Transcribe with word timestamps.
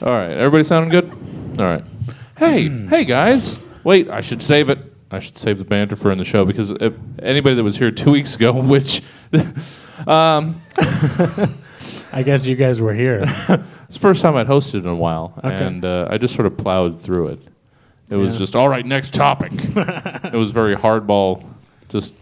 All 0.00 0.08
right, 0.12 0.30
everybody 0.30 0.62
sounding 0.64 0.90
good? 0.90 1.10
All 1.60 1.64
right. 1.66 1.84
Hey, 2.36 2.68
hey 2.68 3.04
guys. 3.04 3.58
Wait, 3.82 4.08
I 4.08 4.20
should 4.20 4.42
save 4.42 4.68
it. 4.68 4.78
I 5.10 5.18
should 5.18 5.36
save 5.38 5.58
the 5.58 5.64
banter 5.64 5.96
for 5.96 6.10
in 6.12 6.18
the 6.18 6.24
show 6.24 6.44
because 6.44 6.70
if 6.70 6.92
anybody 7.20 7.56
that 7.56 7.64
was 7.64 7.78
here 7.78 7.90
two 7.90 8.10
weeks 8.12 8.36
ago, 8.36 8.52
which 8.62 9.02
um, 10.06 10.60
I 12.12 12.22
guess 12.24 12.46
you 12.46 12.54
guys 12.54 12.80
were 12.80 12.94
here. 12.94 13.22
it's 13.88 13.94
the 13.94 14.00
first 14.00 14.22
time 14.22 14.36
I'd 14.36 14.46
hosted 14.46 14.80
in 14.80 14.86
a 14.86 14.94
while, 14.94 15.34
Okay. 15.42 15.66
and 15.66 15.84
uh, 15.84 16.06
I 16.10 16.18
just 16.18 16.34
sort 16.34 16.46
of 16.46 16.56
plowed 16.56 17.00
through 17.00 17.28
it. 17.28 17.40
It 18.10 18.16
was 18.16 18.34
Yeah. 18.34 18.38
just 18.38 18.54
all 18.56 18.68
right. 18.68 18.86
Next 18.86 19.14
topic. 19.14 19.52
it 19.54 20.32
was 20.34 20.50
very 20.52 20.76
hardball, 20.76 21.44
just 21.88 22.14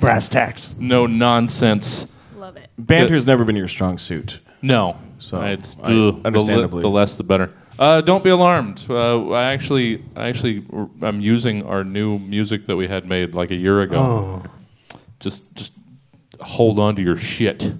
Brass 0.00 0.28
tacks. 0.28 0.74
no 0.78 1.06
nonsense. 1.06 2.12
Love 2.36 2.56
it. 2.56 2.68
Banter's 2.78 3.26
never 3.26 3.44
been 3.44 3.56
your 3.56 3.68
strong 3.68 3.96
suit. 3.98 4.40
No. 4.60 4.96
So, 5.18 5.40
it's 5.42 5.76
I- 5.82 5.82
ugh, 5.84 5.88
the, 5.90 6.20
understandably. 6.26 6.76
le- 6.76 6.82
the 6.82 6.90
less 6.90 7.16
the 7.16 7.22
better. 7.24 7.50
Uh, 7.78 8.00
don't 8.00 8.24
be 8.24 8.30
alarmed. 8.30 8.84
Uh, 8.90 9.30
I 9.30 9.44
actually, 9.52 10.02
I 10.16 10.28
actually, 10.28 10.64
I'm 11.00 11.20
using 11.20 11.64
our 11.64 11.84
new 11.84 12.18
music 12.18 12.66
that 12.66 12.76
we 12.76 12.88
had 12.88 13.06
made 13.06 13.34
like 13.34 13.50
a 13.52 13.54
year 13.56 13.80
ago. 13.82 14.42
Oh. 14.94 14.98
Just, 15.20 15.54
just 15.54 15.72
hold 16.40 16.78
on 16.80 16.96
to 16.96 17.02
your 17.02 17.16
shit. 17.16 17.72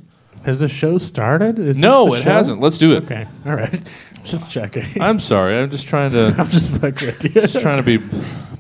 Has 0.45 0.61
the 0.61 0.69
show 0.69 0.99
started? 0.99 1.59
Is 1.59 1.67
this 1.67 1.77
No, 1.79 2.07
the 2.11 2.21
it 2.21 2.23
show? 2.23 2.31
hasn't. 2.31 2.61
Let's 2.61 2.79
do 2.79 2.93
it. 2.93 3.03
Okay. 3.05 3.27
All 3.45 3.55
right. 3.57 3.81
Just 4.25 4.51
checking. 4.53 4.85
I'm 5.01 5.19
sorry. 5.21 5.59
I'm 5.59 5.71
just 5.71 5.87
trying 5.87 6.11
to, 6.11 6.35
I'm 6.39 6.51
just 6.51 6.77
fucking 6.81 7.07
with 7.07 7.25
you. 7.25 7.31
just 7.41 7.61
trying 7.61 7.83
to 7.83 7.99
be 7.99 7.99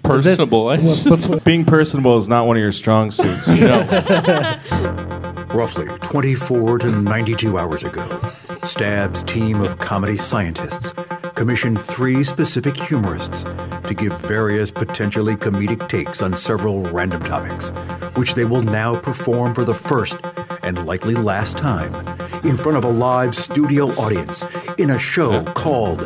personable. 0.02 0.68
I 0.68 0.76
just, 0.79 1.45
Being 1.45 1.65
personable 1.65 2.16
is 2.16 2.26
not 2.29 2.46
one 2.46 2.56
of 2.56 2.60
your 2.62 2.73
strong 2.73 3.10
suits. 3.10 3.46
no. 3.60 4.59
Roughly 5.52 5.87
24 6.02 6.79
to 6.79 6.90
92 7.02 7.59
hours 7.59 7.82
ago, 7.84 8.06
Stab's 8.68 9.22
team 9.22 9.62
of 9.62 9.78
comedy 9.78 10.18
scientists 10.18 10.92
commissioned 11.34 11.80
three 11.80 12.22
specific 12.22 12.78
humorists 12.78 13.42
to 13.87 13.95
give 13.96 14.12
various 14.20 14.70
potentially 14.70 15.37
comedic 15.37 15.88
takes 15.88 16.20
on 16.20 16.37
several 16.37 16.82
random 16.82 17.23
topics, 17.23 17.70
which 18.15 18.34
they 18.34 18.45
will 18.45 18.60
now 18.60 18.95
perform 18.95 19.54
for 19.54 19.65
the 19.65 19.74
first 19.74 20.18
and 20.62 20.87
likely 20.87 21.15
last 21.15 21.56
time 21.56 21.95
in 22.45 22.59
front 22.59 22.76
of 22.76 22.84
a 22.84 22.90
live 22.90 23.34
studio 23.34 23.87
audience 23.93 24.45
in 24.76 24.90
a 24.90 24.98
show 24.98 25.43
called 25.54 26.02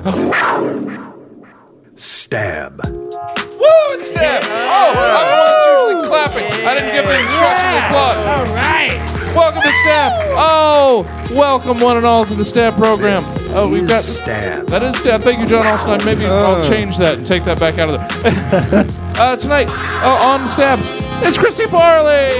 Stab. 1.97 2.81
Woo! 2.87 3.67
It's 3.91 4.07
Stab. 4.07 4.45
Oh, 4.45 4.93
I'm 4.97 5.27
the 5.29 5.37
one 5.43 5.99
usually 5.99 6.09
clapping. 6.09 6.67
I 6.67 6.75
didn't 6.75 6.93
give 6.95 7.07
the 7.07 7.21
instruction 7.21 7.71
to 7.73 7.87
applaud. 7.87 8.17
All 8.19 8.55
right. 8.55 9.12
Welcome 9.35 9.63
to 9.63 9.73
Stab. 9.83 10.13
Oh, 10.37 11.05
welcome 11.31 11.81
one 11.81 11.97
and 11.97 12.05
all 12.05 12.27
to 12.27 12.35
the 12.35 12.45
Stab 12.45 12.77
program. 12.77 13.17
This 13.17 13.43
Oh, 13.49 13.67
we've 13.67 13.89
got 13.89 14.03
Stab. 14.03 14.67
That 14.67 14.83
is 14.83 14.95
Stab. 14.97 15.23
Thank 15.23 15.41
you, 15.41 15.47
John 15.47 15.67
Austin. 15.67 15.91
I 15.91 16.05
maybe 16.05 16.27
I'll 16.27 16.63
change 16.69 16.99
that 16.99 17.17
and 17.17 17.27
take 17.27 17.45
that 17.47 17.59
back 17.59 17.79
out 17.79 17.89
of 17.89 18.23
there. 18.23 18.85
uh, 19.17 19.37
tonight 19.37 19.71
uh, 19.71 20.19
on 20.23 20.47
Stab, 20.49 20.79
it's 21.27 21.39
Christy 21.39 21.67
Farley. 21.67 22.31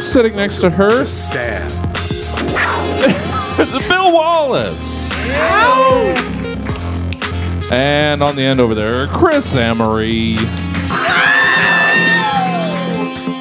Sitting 0.00 0.34
next 0.34 0.58
to 0.58 0.70
her, 0.70 1.06
Stab. 1.06 1.70
Bill 3.88 4.12
Wallace. 4.12 5.12
And 7.70 8.20
on 8.20 8.34
the 8.34 8.42
end 8.42 8.58
over 8.58 8.74
there, 8.74 9.06
Chris 9.06 9.54
Emery. 9.54 10.36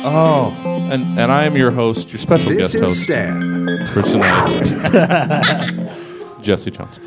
Oh, 0.02 0.52
and, 0.92 1.20
and 1.20 1.32
I 1.32 1.44
am 1.44 1.56
your 1.58 1.72
host, 1.72 2.10
your 2.12 2.20
special 2.20 2.50
This 2.52 2.74
guest 2.74 2.76
is 2.76 2.82
host 2.82 3.02
Stab. 3.04 3.88
for 3.90 4.02
tonight, 4.02 5.90
Jesse 6.42 6.72
Johnson. 6.72 7.04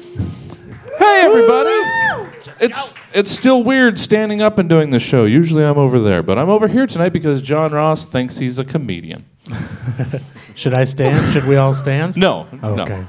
Hey, 0.99 1.23
everybody! 1.25 1.71
It's 2.61 2.95
it's 3.15 3.31
still 3.31 3.63
weird 3.65 3.99
standing 3.99 4.43
up 4.43 4.59
and 4.59 4.69
doing 4.69 4.91
this 4.91 5.03
show. 5.03 5.25
Usually 5.25 5.65
I'm 5.65 5.79
over 5.79 5.99
there, 5.99 6.23
but 6.23 6.39
I'm 6.39 6.51
over 6.51 6.69
here 6.69 6.87
tonight 6.87 7.15
because 7.15 7.41
John 7.41 7.73
Ross 7.73 8.05
thinks 8.05 8.39
he's 8.39 8.59
a 8.59 8.65
comedian. 8.65 9.25
Should 10.55 10.75
I 10.75 10.85
stand? 10.85 11.33
Should 11.33 11.45
we 11.47 11.57
all 11.57 11.73
stand? 11.75 12.17
No, 12.17 12.47
Oh, 12.63 12.75
no. 12.75 12.83
okay. 12.85 13.05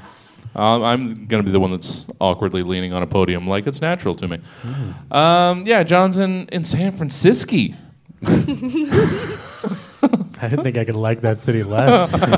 Um, 0.56 0.82
I'm 0.82 1.26
going 1.26 1.42
to 1.42 1.46
be 1.46 1.50
the 1.50 1.60
one 1.60 1.72
that's 1.72 2.06
awkwardly 2.20 2.62
leaning 2.62 2.92
on 2.92 3.02
a 3.02 3.06
podium 3.06 3.46
like 3.46 3.66
it's 3.66 3.80
natural 3.80 4.14
to 4.16 4.28
me. 4.28 4.38
Um, 5.10 5.66
yeah, 5.66 5.82
John's 5.82 6.18
in, 6.18 6.48
in 6.48 6.62
San 6.64 6.92
Francisco. 6.92 7.56
I 10.44 10.48
didn't 10.48 10.64
think 10.64 10.76
I 10.76 10.84
could 10.84 10.96
like 10.96 11.22
that 11.22 11.38
city 11.38 11.62
less. 11.62 12.20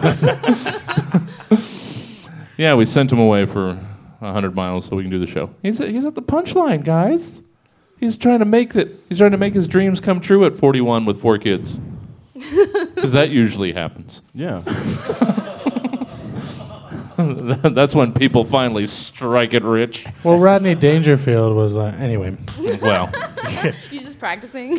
Yeah, 2.58 2.72
we 2.74 2.86
sent 2.86 3.12
him 3.12 3.18
away 3.18 3.44
for 3.44 3.74
100 4.20 4.54
miles 4.54 4.86
so 4.86 4.96
we 4.96 5.02
can 5.02 5.10
do 5.10 5.18
the 5.18 5.26
show. 5.26 5.50
He's, 5.62 5.76
he's 5.76 6.06
at 6.06 6.14
the 6.14 6.22
punchline, 6.22 6.84
guys. 6.84 7.42
He's 8.00 8.16
trying 8.16 8.38
to 8.38 8.46
make 8.46 8.74
it. 8.74 8.98
He's 9.10 9.18
trying 9.18 9.32
to 9.32 9.36
make 9.36 9.52
his 9.52 9.68
dreams 9.68 10.00
come 10.00 10.22
true 10.22 10.42
at 10.46 10.56
41 10.56 11.04
with 11.04 11.20
four 11.20 11.36
kids. 11.38 11.78
Because 12.94 13.12
that 13.12 13.28
usually 13.28 13.72
happens. 13.74 14.22
yeah. 14.34 14.60
That's 17.18 17.94
when 17.94 18.12
people 18.14 18.44
finally 18.46 18.86
strike 18.86 19.52
it 19.54 19.62
rich. 19.62 20.06
well, 20.24 20.38
Rodney 20.38 20.74
Dangerfield 20.74 21.54
was 21.54 21.74
like, 21.74 21.92
anyway. 21.94 22.36
Well, 22.80 23.12
You 23.90 23.98
just 23.98 24.18
practicing? 24.18 24.78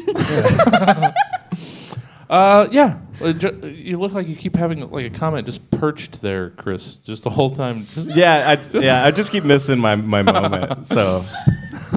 uh, 2.30 2.68
yeah. 2.72 2.98
Ju- 3.20 3.74
You 3.76 3.98
look 3.98 4.14
like 4.14 4.28
you 4.28 4.36
keep 4.36 4.56
having 4.56 4.90
like 4.92 5.06
a 5.06 5.10
comment 5.10 5.46
just 5.46 5.70
perched 5.72 6.22
there, 6.22 6.52
Chris, 6.52 6.96
just 6.96 7.24
the 7.24 7.30
whole 7.32 7.50
time. 7.50 7.86
Yeah, 8.06 8.56
I, 8.74 8.78
yeah, 8.80 9.06
I 9.06 9.12
just 9.12 9.32
keep 9.32 9.44
missing 9.44 9.80
my, 9.80 9.96
my 9.96 10.22
moment. 10.22 10.86
So 10.88 11.26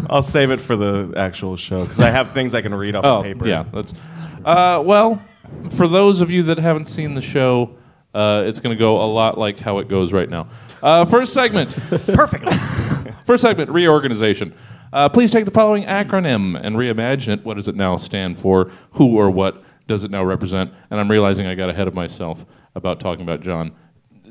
I'll 0.09 0.23
save 0.23 0.51
it 0.51 0.61
for 0.61 0.77
the 0.77 1.13
actual 1.17 1.57
show 1.57 1.83
because 1.83 2.01
I 2.01 2.11
have 2.11 2.33
things 2.33 2.55
I 2.55 2.63
can 2.63 2.75
read 2.75 2.95
off 2.97 3.05
Oh, 3.05 3.19
the 3.23 3.35
paper. 3.35 3.49
yeah. 3.49 3.65
That's 3.73 3.93
uh, 4.45 4.83
well. 4.85 5.23
For 5.73 5.89
those 5.89 6.21
of 6.21 6.31
you 6.31 6.45
that 6.45 6.59
haven't 6.59 6.87
seen 6.87 7.15
the 7.15 7.21
show, 7.21 7.77
uh, 8.15 8.45
it's 8.47 8.61
going 8.61 8.75
to 8.75 8.79
go 8.79 9.03
a 9.03 9.09
lot 9.11 9.37
like 9.37 9.59
how 9.59 9.79
it 9.79 9.89
goes 9.89 10.13
right 10.13 10.29
now. 10.31 10.47
Uh, 10.81 11.05
first 11.05 11.33
segment. 11.35 11.75
Perfectly. 12.07 12.57
First 13.27 13.43
segment, 13.43 13.71
reorganization. 13.71 14.55
Uh, 14.93 15.09
please 15.09 15.31
take 15.31 15.45
the 15.45 15.51
following 15.53 15.85
acronym 15.85 16.59
and 16.61 16.75
reimagine 16.77 17.29
it. 17.35 17.45
What 17.45 17.55
does 17.55 17.69
it 17.69 17.77
now 17.77 17.97
stand 17.97 18.39
for? 18.39 18.71
Who 18.93 19.17
or 19.19 19.31
what 19.31 19.63
does 19.91 20.05
it 20.05 20.11
now 20.11 20.23
represent? 20.23 20.73
And 20.89 21.01
I'm 21.01 21.11
realizing 21.11 21.49
I 21.49 21.56
got 21.56 21.69
ahead 21.69 21.89
of 21.89 21.95
myself 21.95 22.47
about 22.77 23.01
talking 23.01 23.23
about 23.23 23.41
John 23.41 23.73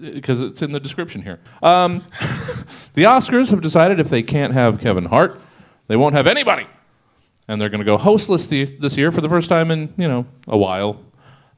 because 0.02 0.40
it's 0.40 0.62
in 0.62 0.72
the 0.72 0.80
description 0.80 1.22
here. 1.22 1.42
Um, 1.62 2.06
the 2.94 3.04
Oscars 3.04 3.52
have 3.52 3.62
decided 3.62 4.00
if 4.00 4.08
they 4.08 4.24
can't 4.24 4.54
have 4.54 4.80
Kevin 4.80 5.06
Hart, 5.06 5.40
they 5.88 5.98
won't 5.98 6.16
have 6.16 6.28
anybody. 6.28 6.66
And 7.50 7.60
they're 7.60 7.68
going 7.68 7.82
to 7.82 7.86
go 7.86 7.98
hostless 7.98 8.48
the, 8.48 8.66
this 8.78 8.96
year 8.96 9.12
for 9.12 9.20
the 9.20 9.28
first 9.28 9.50
time 9.50 9.70
in, 9.70 9.94
you 9.98 10.08
know, 10.08 10.26
a 10.48 10.58
while. 10.58 11.04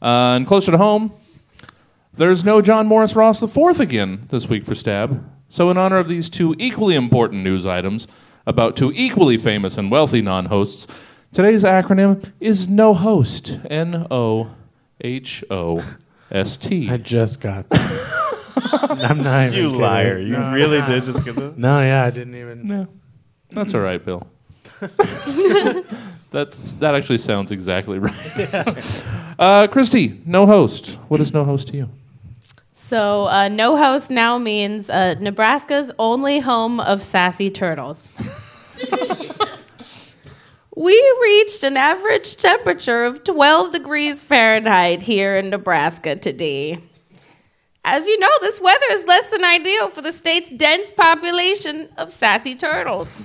Uh, 0.02 0.34
and 0.36 0.48
closer 0.48 0.72
to 0.72 0.80
home, 0.80 1.14
there's 2.12 2.44
no 2.44 2.60
John 2.60 2.88
Morris 2.88 3.16
Ross 3.16 3.44
IV 3.44 3.80
again 3.80 4.26
this 4.32 4.50
week 4.50 4.66
for 4.66 4.74
Stab. 4.74 5.24
So, 5.48 5.70
in 5.70 5.78
honor 5.78 5.98
of 5.98 6.08
these 6.08 6.28
two 6.28 6.56
equally 6.58 6.96
important 6.96 7.44
news 7.44 7.68
items 7.68 8.08
about 8.48 8.76
two 8.76 8.92
equally 8.96 9.38
famous 9.38 9.78
and 9.78 9.92
wealthy 9.92 10.22
non 10.22 10.46
hosts, 10.46 10.88
today's 11.34 11.64
acronym 11.64 12.32
is 12.40 12.68
No 12.68 12.94
Host. 12.94 13.60
N 13.70 14.08
O 14.12 14.52
H 15.02 15.44
O 15.50 15.84
S 16.32 16.58
T. 16.58 16.90
I 16.92 16.98
just 16.98 17.42
got 17.42 17.70
that. 17.70 18.18
I'm 19.10 19.22
not 19.24 19.48
even 19.48 19.60
You 19.60 19.66
kidding. 19.70 19.82
liar. 19.82 20.20
You 20.20 20.38
really 20.52 20.82
did 20.82 21.04
just 21.06 21.24
get 21.26 21.36
that? 21.36 21.58
No, 21.58 21.82
yeah, 21.82 22.04
I 22.06 22.10
didn't 22.12 22.36
even. 22.36 22.68
No, 22.68 22.88
that's 23.50 23.74
all 23.74 23.82
right, 23.82 24.04
Bill. 24.04 24.28
That's 26.32 26.74
that 26.74 26.96
actually 26.96 27.18
sounds 27.18 27.52
exactly 27.52 28.00
right. 28.00 28.94
uh, 29.38 29.68
Christy, 29.68 30.22
no 30.26 30.46
host. 30.46 30.98
What 31.10 31.20
is 31.20 31.34
no 31.34 31.44
host 31.44 31.68
to 31.70 31.78
you? 31.78 31.90
so, 32.72 33.26
uh, 33.28 33.48
no 33.50 33.76
host 33.76 34.10
now 34.10 34.38
means 34.38 34.90
uh, 34.90 35.16
Nebraska's 35.20 35.92
only 36.00 36.40
home 36.40 36.80
of 36.80 37.04
sassy 37.04 37.50
turtles. 37.50 38.10
We 40.76 41.18
reached 41.22 41.64
an 41.64 41.76
average 41.76 42.38
temperature 42.38 43.04
of 43.04 43.24
12 43.24 43.74
degrees 43.74 44.22
Fahrenheit 44.22 45.02
here 45.02 45.38
in 45.38 45.50
Nebraska 45.50 46.16
today. 46.16 46.80
As 47.84 48.08
you 48.08 48.18
know, 48.20 48.30
this 48.42 48.62
weather 48.62 48.86
is 48.92 49.06
less 49.06 49.26
than 49.28 49.44
ideal 49.44 49.90
for 49.90 50.02
the 50.02 50.14
state's 50.14 50.50
dense 50.52 50.92
population 50.92 51.90
of 51.98 52.12
sassy 52.12 52.56
turtles. 52.56 53.24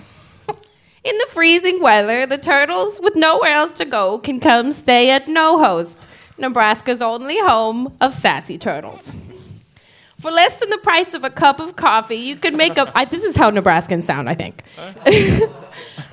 In 1.04 1.16
the 1.19 1.26
freezing 1.28 1.81
weather, 1.81 2.26
the 2.26 2.38
turtles 2.38 2.98
with 3.00 3.14
nowhere 3.14 3.52
else 3.52 3.75
to 3.75 3.84
go 3.84 4.19
can 4.19 4.40
come 4.40 4.72
stay 4.72 5.10
at 5.10 5.28
No 5.28 5.58
Host, 5.58 6.08
Nebraska's 6.38 7.02
only 7.02 7.38
home 7.38 7.96
of 8.00 8.12
sassy 8.12 8.58
turtles. 8.58 9.12
For 10.20 10.30
less 10.30 10.56
than 10.56 10.70
the 10.70 10.78
price 10.78 11.12
of 11.14 11.24
a 11.24 11.30
cup 11.30 11.60
of 11.60 11.76
coffee, 11.76 12.16
you 12.16 12.36
can 12.36 12.56
make 12.56 12.78
a. 12.78 12.90
I, 12.96 13.04
this 13.04 13.22
is 13.22 13.36
how 13.36 13.50
Nebraskans 13.50 14.04
sound, 14.04 14.28
I 14.30 14.34
think. 14.34 14.62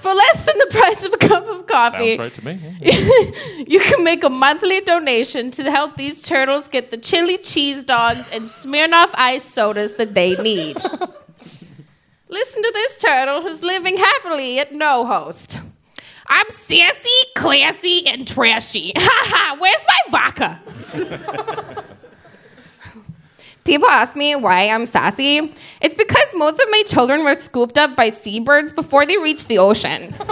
For 0.02 0.14
less 0.14 0.46
than 0.46 0.58
the 0.58 0.68
price 0.72 1.06
of 1.06 1.14
a 1.14 1.18
cup 1.18 1.48
of 1.48 1.66
coffee, 1.68 2.18
Sounds 2.18 2.20
right 2.20 2.34
to 2.34 2.46
me. 2.46 2.60
yeah. 2.82 3.64
you 3.68 3.80
can 3.80 4.04
make 4.04 4.26
a 4.26 4.30
monthly 4.30 4.82
donation 4.82 5.52
to 5.52 5.72
help 5.72 5.96
these 5.96 6.22
turtles 6.22 6.68
get 6.68 6.92
the 6.92 6.98
chili 6.98 7.38
cheese 7.38 7.86
dogs 7.86 8.30
and 8.34 8.44
Smirnoff 8.44 9.12
ice 9.14 9.46
sodas 9.46 9.94
that 9.94 10.14
they 10.14 10.36
need. 10.36 10.76
Listen 12.30 12.64
to 12.64 12.72
this 12.74 12.98
turtle 12.98 13.42
who's 13.42 13.64
living 13.64 13.96
happily 13.96 14.60
at 14.60 14.74
no 14.74 15.06
host. 15.06 15.60
I'm 16.28 16.50
sassy, 16.50 17.10
classy, 17.36 18.06
and 18.08 18.28
trashy. 18.28 18.92
Ha 18.98 19.24
ha, 19.28 19.58
where's 19.60 19.86
my 19.88 20.00
vodka? 20.12 21.84
People 23.64 23.88
ask 23.88 24.16
me 24.16 24.36
why 24.36 24.68
I'm 24.68 24.86
sassy. 24.86 25.54
It's 25.82 25.96
because 25.96 26.28
most 26.36 26.60
of 26.60 26.70
my 26.70 26.84
children 26.86 27.24
were 27.24 27.34
scooped 27.36 27.78
up 27.78 27.96
by 27.96 28.10
seabirds 28.10 28.74
before 28.74 29.06
they 29.06 29.16
reached 29.18 29.48
the 29.48 29.58
ocean. 29.58 30.14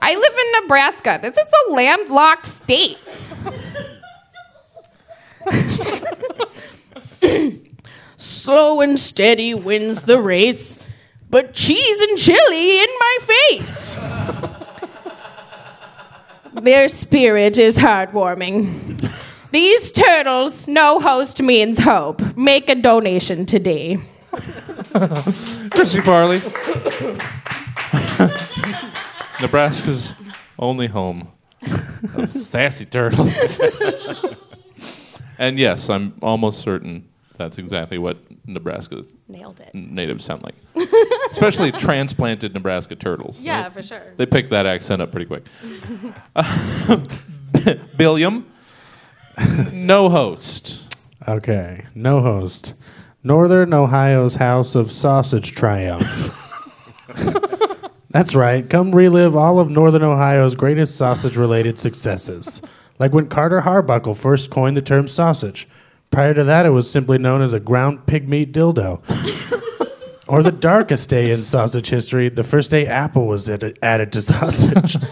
I 0.00 0.14
live 0.14 0.32
in 0.32 0.62
Nebraska. 0.62 1.18
This 1.20 1.36
is 1.36 1.46
a 1.68 1.72
landlocked 1.72 2.46
state. 2.46 2.96
Slow 8.16 8.80
and 8.80 8.98
steady 8.98 9.52
wins 9.54 10.00
the 10.02 10.20
race, 10.20 10.84
but 11.30 11.52
cheese 11.52 12.00
and 12.02 12.18
chili 12.18 12.80
in 12.80 12.88
my 13.00 13.18
face. 13.20 13.94
Their 16.54 16.88
spirit 16.88 17.58
is 17.58 17.78
heartwarming. 17.78 19.10
These 19.54 19.92
turtles, 19.92 20.66
no 20.66 20.98
host 20.98 21.40
means 21.40 21.78
hope. 21.78 22.36
Make 22.36 22.68
a 22.68 22.74
donation 22.74 23.46
today. 23.46 23.98
Christy 25.70 26.00
Farley. 26.00 26.38
Nebraska's 29.40 30.12
only 30.58 30.88
home 30.88 31.28
of 32.16 32.32
sassy 32.32 32.84
turtles. 32.84 33.60
and 35.38 35.56
yes, 35.56 35.88
I'm 35.88 36.14
almost 36.20 36.60
certain 36.60 37.08
that's 37.38 37.56
exactly 37.56 37.98
what 37.98 38.16
Nebraska 38.48 39.04
Nailed 39.28 39.60
it. 39.60 39.72
natives 39.72 40.24
sound 40.24 40.42
like. 40.42 40.56
Especially 41.30 41.70
transplanted 41.86 42.54
Nebraska 42.54 42.96
turtles. 42.96 43.40
Yeah, 43.40 43.68
They- 43.68 43.74
for 43.74 43.82
sure. 43.84 44.02
They 44.16 44.26
pick 44.26 44.48
that 44.48 44.66
accent 44.66 45.00
up 45.00 45.12
pretty 45.12 45.26
quick. 45.26 45.44
Uh, 46.36 47.76
Billiam, 47.96 48.44
no 49.72 50.08
host. 50.08 50.96
Okay, 51.26 51.86
no 51.94 52.20
host. 52.20 52.74
Northern 53.22 53.72
Ohio's 53.72 54.36
House 54.36 54.74
of 54.74 54.92
Sausage 54.92 55.54
Triumph. 55.54 56.40
That's 58.10 58.34
right. 58.34 58.68
Come 58.68 58.94
relive 58.94 59.34
all 59.34 59.58
of 59.58 59.70
Northern 59.70 60.02
Ohio's 60.02 60.54
greatest 60.54 60.96
sausage 60.96 61.36
related 61.36 61.80
successes. 61.80 62.62
Like 62.98 63.12
when 63.12 63.28
Carter 63.28 63.62
Harbuckle 63.62 64.16
first 64.16 64.50
coined 64.50 64.76
the 64.76 64.82
term 64.82 65.08
sausage. 65.08 65.66
Prior 66.10 66.32
to 66.32 66.44
that, 66.44 66.64
it 66.64 66.70
was 66.70 66.88
simply 66.88 67.18
known 67.18 67.42
as 67.42 67.52
a 67.52 67.58
ground 67.58 68.06
pig 68.06 68.28
meat 68.28 68.52
dildo. 68.52 69.00
or 70.28 70.44
the 70.44 70.52
darkest 70.52 71.10
day 71.10 71.32
in 71.32 71.42
sausage 71.42 71.88
history, 71.88 72.28
the 72.28 72.44
first 72.44 72.70
day 72.70 72.86
Apple 72.86 73.26
was 73.26 73.48
added 73.48 73.78
added 73.82 74.12
to 74.12 74.22
sausage. 74.22 74.96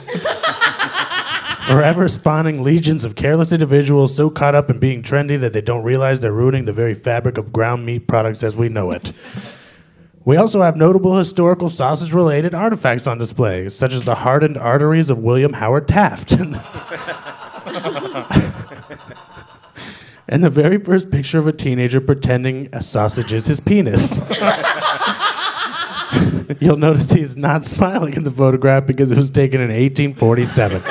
Forever 1.72 2.06
spawning 2.06 2.62
legions 2.62 3.02
of 3.02 3.16
careless 3.16 3.50
individuals 3.50 4.14
so 4.14 4.28
caught 4.28 4.54
up 4.54 4.68
in 4.68 4.78
being 4.78 5.02
trendy 5.02 5.40
that 5.40 5.54
they 5.54 5.62
don't 5.62 5.82
realize 5.82 6.20
they're 6.20 6.30
ruining 6.30 6.66
the 6.66 6.72
very 6.72 6.92
fabric 6.92 7.38
of 7.38 7.50
ground 7.50 7.86
meat 7.86 8.06
products 8.06 8.42
as 8.42 8.58
we 8.58 8.68
know 8.68 8.90
it. 8.90 9.12
We 10.26 10.36
also 10.36 10.60
have 10.60 10.76
notable 10.76 11.16
historical 11.16 11.70
sausage 11.70 12.12
related 12.12 12.52
artifacts 12.52 13.06
on 13.06 13.16
display, 13.16 13.70
such 13.70 13.92
as 13.92 14.04
the 14.04 14.16
hardened 14.16 14.58
arteries 14.58 15.08
of 15.08 15.18
William 15.18 15.54
Howard 15.54 15.88
Taft. 15.88 16.32
and 16.32 16.52
the 20.44 20.50
very 20.50 20.78
first 20.78 21.10
picture 21.10 21.38
of 21.38 21.46
a 21.46 21.52
teenager 21.52 22.02
pretending 22.02 22.68
a 22.74 22.82
sausage 22.82 23.32
is 23.32 23.46
his 23.46 23.60
penis. 23.60 24.20
You'll 26.60 26.76
notice 26.76 27.12
he's 27.12 27.36
not 27.36 27.64
smiling 27.64 28.12
in 28.12 28.24
the 28.24 28.30
photograph 28.30 28.86
because 28.86 29.10
it 29.10 29.16
was 29.16 29.30
taken 29.30 29.60
in 29.60 29.68
1847. 29.68 30.82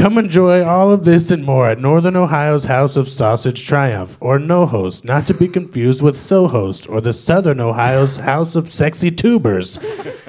Come 0.00 0.16
enjoy 0.16 0.64
all 0.64 0.92
of 0.92 1.04
this 1.04 1.30
and 1.30 1.44
more 1.44 1.68
at 1.68 1.78
Northern 1.78 2.16
Ohio's 2.16 2.64
House 2.64 2.96
of 2.96 3.06
Sausage 3.06 3.66
Triumph, 3.66 4.16
or 4.18 4.38
No 4.38 4.64
Host, 4.64 5.04
not 5.04 5.26
to 5.26 5.34
be 5.34 5.46
confused 5.46 6.00
with 6.00 6.18
So 6.18 6.48
Host, 6.48 6.88
or 6.88 7.02
the 7.02 7.12
Southern 7.12 7.60
Ohio's 7.60 8.16
House 8.16 8.56
of 8.56 8.66
Sexy 8.66 9.10
Tubers. 9.10 9.78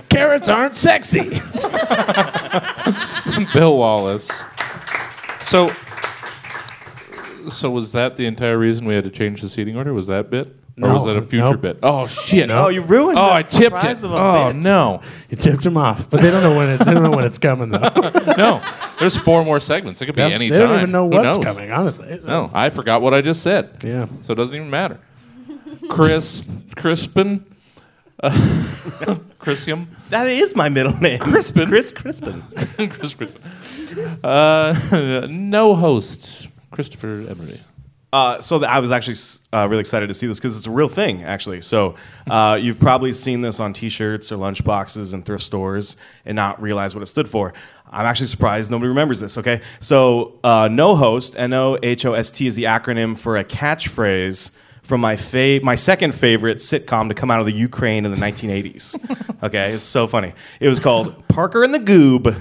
Carrots 0.09 0.49
aren't 0.49 0.75
sexy. 0.75 1.29
Bill 3.53 3.77
Wallace. 3.77 4.29
So, 5.45 5.71
so 7.49 7.71
was 7.71 7.93
that 7.93 8.17
the 8.17 8.25
entire 8.25 8.57
reason 8.57 8.83
we 8.83 8.95
had 8.95 9.05
to 9.05 9.09
change 9.09 9.41
the 9.41 9.47
seating 9.47 9.77
order? 9.77 9.93
Was 9.93 10.07
that 10.07 10.29
bit, 10.29 10.53
or 10.83 10.93
was 10.93 11.05
that 11.05 11.15
a 11.15 11.21
future 11.21 11.51
nope. 11.51 11.61
bit? 11.61 11.79
Oh 11.83 12.07
shit! 12.07 12.49
Oh, 12.49 12.67
you 12.69 12.81
ruined 12.81 13.17
Oh, 13.17 13.25
the 13.25 13.31
I 13.33 13.43
tipped 13.43 13.83
it. 13.83 14.03
of 14.03 14.11
a 14.11 14.15
Oh 14.17 14.53
bit. 14.53 14.63
no, 14.63 15.01
You 15.29 15.37
tipped 15.37 15.65
him 15.65 15.77
off, 15.77 16.09
but 16.09 16.21
they 16.21 16.29
don't 16.31 16.43
know 16.43 16.55
when 16.57 16.69
it, 16.69 16.77
they 16.79 16.93
don't 16.93 17.03
know 17.03 17.11
when 17.11 17.25
it's 17.25 17.37
coming 17.37 17.69
though. 17.69 17.79
no. 18.37 18.61
There's 18.99 19.17
four 19.17 19.43
more 19.43 19.59
segments. 19.59 20.01
It 20.01 20.05
could 20.05 20.15
be 20.15 20.21
That's- 20.21 20.35
any 20.39 20.49
they 20.49 20.57
time. 20.59 20.67
don't 20.67 20.77
even 20.77 20.91
know 20.91 21.05
what's 21.05 21.43
coming, 21.43 21.71
honestly. 21.71 22.19
No, 22.23 22.49
I 22.53 22.69
forgot 22.69 23.01
what 23.01 23.13
I 23.13 23.21
just 23.21 23.41
said. 23.41 23.77
Yeah. 23.83 24.05
So 24.21 24.33
it 24.33 24.35
doesn't 24.35 24.55
even 24.55 24.69
matter. 24.69 24.99
Chris 25.89 26.43
Crispin, 26.75 27.43
uh, 28.21 28.29
Chrisium, 29.39 29.87
That 30.09 30.27
is 30.27 30.55
my 30.55 30.69
middle 30.69 30.95
name. 30.97 31.17
Crispin. 31.19 31.67
Chris 31.67 31.91
Crispin. 31.91 32.43
Chris 32.91 33.13
Crispin. 33.15 34.19
Uh, 34.23 35.27
no 35.29 35.75
host, 35.75 36.47
Christopher 36.71 37.25
Emery. 37.27 37.59
Uh, 38.13 38.41
so 38.41 38.59
th- 38.59 38.69
I 38.69 38.79
was 38.79 38.91
actually 38.91 39.15
uh, 39.53 39.67
really 39.69 39.79
excited 39.79 40.07
to 40.07 40.13
see 40.13 40.27
this 40.27 40.37
because 40.37 40.57
it's 40.57 40.67
a 40.67 40.71
real 40.71 40.89
thing, 40.89 41.23
actually. 41.23 41.61
So 41.61 41.95
uh, 42.29 42.59
you've 42.61 42.79
probably 42.79 43.13
seen 43.13 43.41
this 43.41 43.59
on 43.59 43.73
T-shirts 43.73 44.31
or 44.31 44.37
lunchboxes 44.37 45.13
and 45.13 45.25
thrift 45.25 45.43
stores 45.43 45.95
and 46.25 46.35
not 46.35 46.61
realize 46.61 46.93
what 46.93 47.01
it 47.01 47.07
stood 47.07 47.29
for. 47.29 47.53
I'm 47.89 48.05
actually 48.05 48.27
surprised 48.27 48.71
nobody 48.71 48.87
remembers 48.89 49.19
this. 49.19 49.37
Okay, 49.37 49.61
so 49.79 50.39
uh, 50.43 50.69
no 50.71 50.95
host, 50.95 51.35
N 51.37 51.53
O 51.53 51.77
H 51.83 52.05
O 52.05 52.13
S 52.13 52.31
T, 52.31 52.47
is 52.47 52.55
the 52.55 52.63
acronym 52.63 53.17
for 53.17 53.37
a 53.37 53.43
catchphrase 53.43 54.55
from 54.81 55.01
my 55.01 55.15
fa- 55.17 55.59
my 55.61 55.75
second 55.75 56.15
favorite 56.15 56.57
sitcom 56.57 57.09
to 57.09 57.13
come 57.13 57.29
out 57.29 57.41
of 57.41 57.45
the 57.45 57.51
Ukraine 57.53 58.05
in 58.05 58.11
the 58.11 58.17
1980s. 58.17 59.43
okay, 59.43 59.71
it's 59.71 59.83
so 59.83 60.07
funny. 60.07 60.33
It 60.61 60.69
was 60.69 60.79
called 60.79 61.27
Parker 61.27 61.63
and 61.65 61.73
the 61.73 61.79
Goob, 61.79 62.33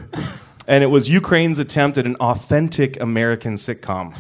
and 0.69 0.85
it 0.85 0.89
was 0.89 1.11
Ukraine's 1.11 1.59
attempt 1.59 1.99
at 1.99 2.07
an 2.07 2.17
authentic 2.17 3.01
American 3.01 3.55
sitcom. 3.55 4.15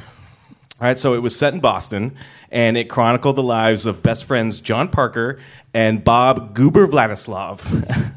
All 0.80 0.86
right, 0.86 0.98
so 0.98 1.12
it 1.12 1.18
was 1.18 1.36
set 1.36 1.52
in 1.52 1.60
Boston, 1.60 2.16
and 2.50 2.74
it 2.78 2.88
chronicled 2.88 3.36
the 3.36 3.42
lives 3.42 3.84
of 3.84 4.02
best 4.02 4.24
friends 4.24 4.60
John 4.60 4.88
Parker 4.88 5.38
and 5.74 6.02
Bob 6.02 6.54
Goober 6.54 6.86
Vladislav, 6.86 7.58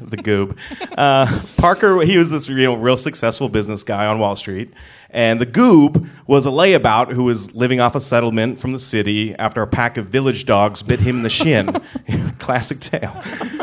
the 0.00 0.16
Goob. 0.16 0.56
Uh, 0.96 1.42
Parker, 1.58 2.00
he 2.00 2.16
was 2.16 2.30
this 2.30 2.48
you 2.48 2.56
know, 2.56 2.74
real 2.74 2.96
successful 2.96 3.50
business 3.50 3.82
guy 3.82 4.06
on 4.06 4.18
Wall 4.18 4.34
Street, 4.34 4.72
and 5.10 5.38
the 5.38 5.44
Goob 5.44 6.08
was 6.26 6.46
a 6.46 6.48
layabout 6.48 7.12
who 7.12 7.24
was 7.24 7.54
living 7.54 7.80
off 7.80 7.94
a 7.94 8.00
settlement 8.00 8.58
from 8.58 8.72
the 8.72 8.78
city 8.78 9.34
after 9.34 9.60
a 9.60 9.66
pack 9.66 9.98
of 9.98 10.06
village 10.06 10.46
dogs 10.46 10.82
bit 10.82 11.00
him 11.00 11.16
in 11.18 11.22
the 11.22 11.28
shin. 11.28 11.70
Classic 12.38 12.80
tale. 12.80 13.14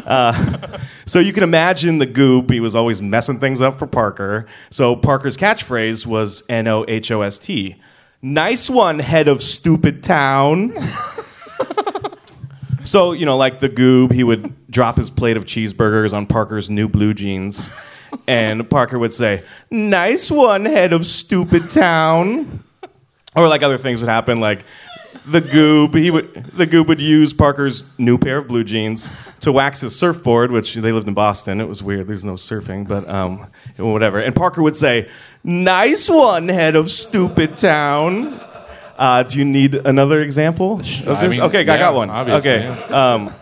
Uh, 0.06 0.78
so 1.08 1.18
you 1.18 1.34
can 1.34 1.42
imagine 1.42 1.98
the 1.98 2.06
Goob, 2.06 2.52
he 2.52 2.60
was 2.60 2.76
always 2.76 3.02
messing 3.02 3.40
things 3.40 3.64
up 3.64 3.80
for 3.80 3.88
Parker. 3.88 4.46
So 4.70 4.96
Parker's 4.96 5.38
catchphrase 5.38 6.06
was 6.06 6.44
N 6.48 6.68
O 6.68 6.86
H 6.88 7.10
O 7.10 7.24
S 7.24 7.40
T. 7.40 7.78
Nice 8.22 8.70
one, 8.70 9.00
head 9.00 9.28
of 9.28 9.42
stupid 9.42 10.04
town. 10.04 10.74
so, 12.84 13.14
you 13.14 13.26
know, 13.26 13.36
like 13.36 13.60
the 13.60 13.70
goob, 13.70 14.12
he 14.12 14.24
would 14.24 14.54
drop 14.70 14.98
his 14.98 15.10
plate 15.10 15.38
of 15.38 15.46
cheeseburgers 15.46 16.14
on 16.14 16.28
Parker's 16.28 16.70
new 16.70 16.88
blue 16.88 17.16
jeans. 17.16 17.72
And 18.28 18.70
Parker 18.70 19.00
would 19.00 19.14
say, 19.14 19.44
Nice 19.72 20.30
one, 20.30 20.66
head 20.66 20.94
of 20.94 21.06
stupid 21.06 21.70
town. 21.72 22.64
Or 23.36 23.48
like 23.48 23.64
other 23.64 23.78
things 23.78 24.02
would 24.02 24.10
happen, 24.10 24.40
like 24.40 24.66
the 25.26 25.42
goob, 25.42 25.96
he 25.96 26.10
would 26.10 26.34
the 26.54 26.66
goob 26.66 26.88
would 26.88 27.02
use 27.02 27.34
Parker's 27.34 27.84
new 27.98 28.18
pair 28.18 28.38
of 28.38 28.48
blue 28.48 28.64
jeans 28.64 29.10
to 29.42 29.52
wax 29.52 29.82
his 29.82 29.98
surfboard, 29.98 30.52
which 30.52 30.74
they 30.76 30.92
lived 30.92 31.08
in 31.08 31.14
Boston. 31.14 31.62
It 31.62 31.68
was 31.68 31.84
weird. 31.84 32.08
There's 32.08 32.26
no 32.26 32.34
surfing, 32.34 32.88
but 32.88 33.08
um, 33.08 33.48
whatever. 33.78 34.20
And 34.20 34.36
Parker 34.36 34.64
would 34.64 34.76
say, 34.76 35.10
"Nice 35.44 36.10
one, 36.10 36.48
head 36.48 36.76
of 36.76 36.90
stupid 36.90 37.58
town." 37.58 38.40
Uh, 38.98 39.24
do 39.24 39.40
you 39.40 39.46
need 39.46 39.76
another 39.76 40.22
example? 40.22 40.82
I 41.08 41.28
mean, 41.28 41.42
okay, 41.42 41.62
I 41.62 41.64
got 41.64 41.96
one. 41.96 42.10
obviously, 42.10 42.52
okay. 42.52 42.64
yeah. 42.66 43.14
Um, 43.14 43.34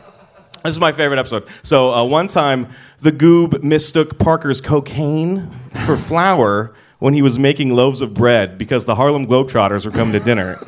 this 0.64 0.76
is 0.76 0.80
my 0.80 0.92
favorite 0.92 1.20
episode. 1.20 1.46
So 1.64 1.94
uh, 1.94 2.04
one 2.04 2.28
time, 2.28 2.68
the 3.00 3.12
goob 3.12 3.64
mistook 3.64 4.20
Parker's 4.20 4.62
cocaine 4.62 5.50
for 5.86 5.96
flour 5.98 6.74
when 7.00 7.14
he 7.14 7.22
was 7.22 7.40
making 7.40 7.74
loaves 7.74 8.02
of 8.02 8.14
bread 8.14 8.58
because 8.58 8.86
the 8.86 8.96
Harlem 8.96 9.26
Globetrotters 9.26 9.86
were 9.86 9.92
coming 9.92 10.14
to 10.14 10.20
dinner. 10.20 10.60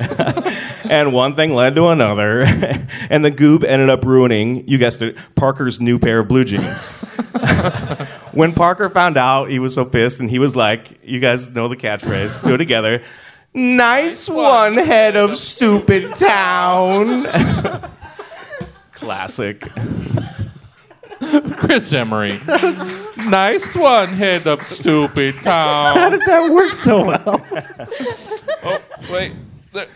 and 0.92 1.12
one 1.14 1.34
thing 1.34 1.54
led 1.54 1.74
to 1.76 1.86
another. 1.86 2.42
and 3.10 3.24
the 3.24 3.30
goob 3.30 3.64
ended 3.64 3.88
up 3.88 4.04
ruining, 4.04 4.68
you 4.68 4.76
guessed 4.76 5.00
it, 5.00 5.16
Parker's 5.34 5.80
new 5.80 5.98
pair 5.98 6.18
of 6.18 6.28
blue 6.28 6.44
jeans. 6.44 6.92
when 8.32 8.52
Parker 8.52 8.90
found 8.90 9.16
out, 9.16 9.48
he 9.48 9.58
was 9.58 9.74
so 9.74 9.86
pissed 9.86 10.20
and 10.20 10.28
he 10.28 10.38
was 10.38 10.54
like, 10.54 11.00
you 11.02 11.18
guys 11.18 11.54
know 11.54 11.68
the 11.68 11.76
catchphrase, 11.76 12.44
do 12.44 12.54
it 12.54 12.58
together. 12.58 13.02
Nice 13.54 14.28
one, 14.28 14.74
head 14.74 15.16
of 15.16 15.36
stupid 15.36 16.14
town. 16.14 17.24
Classic. 18.92 19.60
Chris 21.56 21.90
Emery. 21.92 22.38
nice 23.28 23.74
one, 23.74 24.08
head 24.08 24.46
of 24.46 24.62
stupid 24.66 25.36
town. 25.36 25.96
How 25.96 26.10
did 26.10 26.20
that 26.26 26.52
work 26.52 26.72
so 26.72 27.06
well? 27.06 27.46
Oh, 28.62 28.82
wait. 29.10 29.32
There. 29.72 29.88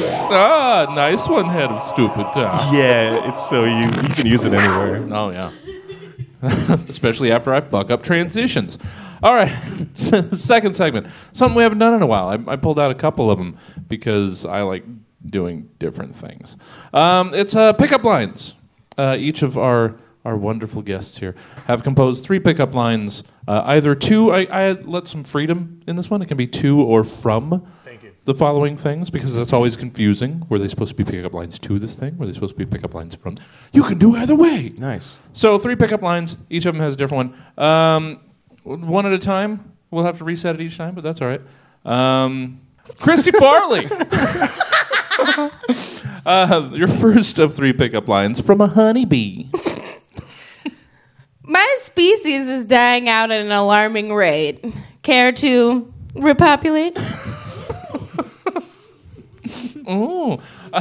Ah, 0.00 0.92
nice 0.94 1.28
one, 1.28 1.48
head 1.48 1.70
of 1.70 1.82
stupid 1.82 2.32
town. 2.32 2.74
Yeah, 2.74 3.28
it's 3.28 3.48
so 3.48 3.64
you 3.64 3.86
you 3.86 4.14
can 4.14 4.26
use 4.26 4.44
it 4.44 4.52
anywhere. 4.52 5.06
Oh, 5.10 5.30
yeah. 5.30 5.50
Especially 6.88 7.32
after 7.32 7.52
I 7.52 7.60
fuck 7.60 7.90
up 7.90 8.02
transitions. 8.02 8.78
All 9.22 9.34
right, 9.34 9.50
second 9.94 10.76
segment. 10.76 11.08
Something 11.32 11.56
we 11.56 11.62
haven't 11.64 11.78
done 11.78 11.94
in 11.94 12.02
a 12.02 12.06
while. 12.06 12.28
I, 12.28 12.52
I 12.52 12.56
pulled 12.56 12.78
out 12.78 12.90
a 12.90 12.94
couple 12.94 13.30
of 13.30 13.38
them 13.38 13.58
because 13.88 14.44
I 14.44 14.62
like 14.62 14.84
doing 15.26 15.68
different 15.80 16.14
things. 16.14 16.56
Um, 16.92 17.34
it's 17.34 17.56
uh, 17.56 17.72
pickup 17.72 18.04
lines. 18.04 18.54
Uh, 18.96 19.16
each 19.18 19.42
of 19.42 19.58
our 19.58 19.96
our 20.24 20.36
wonderful 20.36 20.82
guests 20.82 21.18
here 21.18 21.34
have 21.66 21.82
composed 21.82 22.22
three 22.22 22.38
pickup 22.38 22.74
lines. 22.74 23.24
Uh, 23.46 23.62
either 23.66 23.94
two, 23.94 24.30
I, 24.30 24.42
I 24.50 24.72
let 24.72 25.08
some 25.08 25.24
freedom 25.24 25.80
in 25.86 25.96
this 25.96 26.10
one. 26.10 26.20
It 26.20 26.26
can 26.26 26.36
be 26.36 26.46
to 26.48 26.80
or 26.80 27.02
from 27.02 27.66
the 28.28 28.34
following 28.34 28.76
things 28.76 29.08
because 29.08 29.34
that's 29.34 29.54
always 29.54 29.74
confusing. 29.74 30.46
Were 30.50 30.58
they 30.58 30.68
supposed 30.68 30.90
to 30.90 30.94
be 30.94 31.02
pickup 31.02 31.32
lines 31.32 31.58
to 31.60 31.78
this 31.78 31.94
thing? 31.94 32.18
Were 32.18 32.26
they 32.26 32.34
supposed 32.34 32.52
to 32.52 32.58
be 32.58 32.66
pickup 32.66 32.92
lines 32.92 33.14
from? 33.14 33.36
You 33.72 33.82
can 33.82 33.96
do 33.96 34.14
either 34.16 34.34
way. 34.36 34.74
Nice. 34.76 35.16
So 35.32 35.58
three 35.58 35.76
pickup 35.76 36.02
lines. 36.02 36.36
Each 36.50 36.66
of 36.66 36.74
them 36.74 36.82
has 36.82 36.92
a 36.92 36.96
different 36.98 37.32
one. 37.56 37.66
Um, 37.66 38.20
one 38.64 39.06
at 39.06 39.14
a 39.14 39.18
time. 39.18 39.72
We'll 39.90 40.04
have 40.04 40.18
to 40.18 40.24
reset 40.24 40.56
it 40.56 40.60
each 40.60 40.76
time, 40.76 40.94
but 40.94 41.02
that's 41.02 41.22
all 41.22 41.28
right. 41.28 41.40
Um, 41.86 42.60
Christy 43.00 43.30
Farley. 43.30 43.86
uh, 46.26 46.70
your 46.74 46.88
first 46.88 47.38
of 47.38 47.56
three 47.56 47.72
pickup 47.72 48.08
lines 48.08 48.42
from 48.42 48.60
a 48.60 48.66
honeybee. 48.66 49.46
My 51.42 51.78
species 51.80 52.46
is 52.46 52.66
dying 52.66 53.08
out 53.08 53.30
at 53.30 53.40
an 53.40 53.52
alarming 53.52 54.12
rate. 54.12 54.62
Care 55.02 55.32
to 55.32 55.90
repopulate? 56.14 56.98
Ooh. 59.88 60.40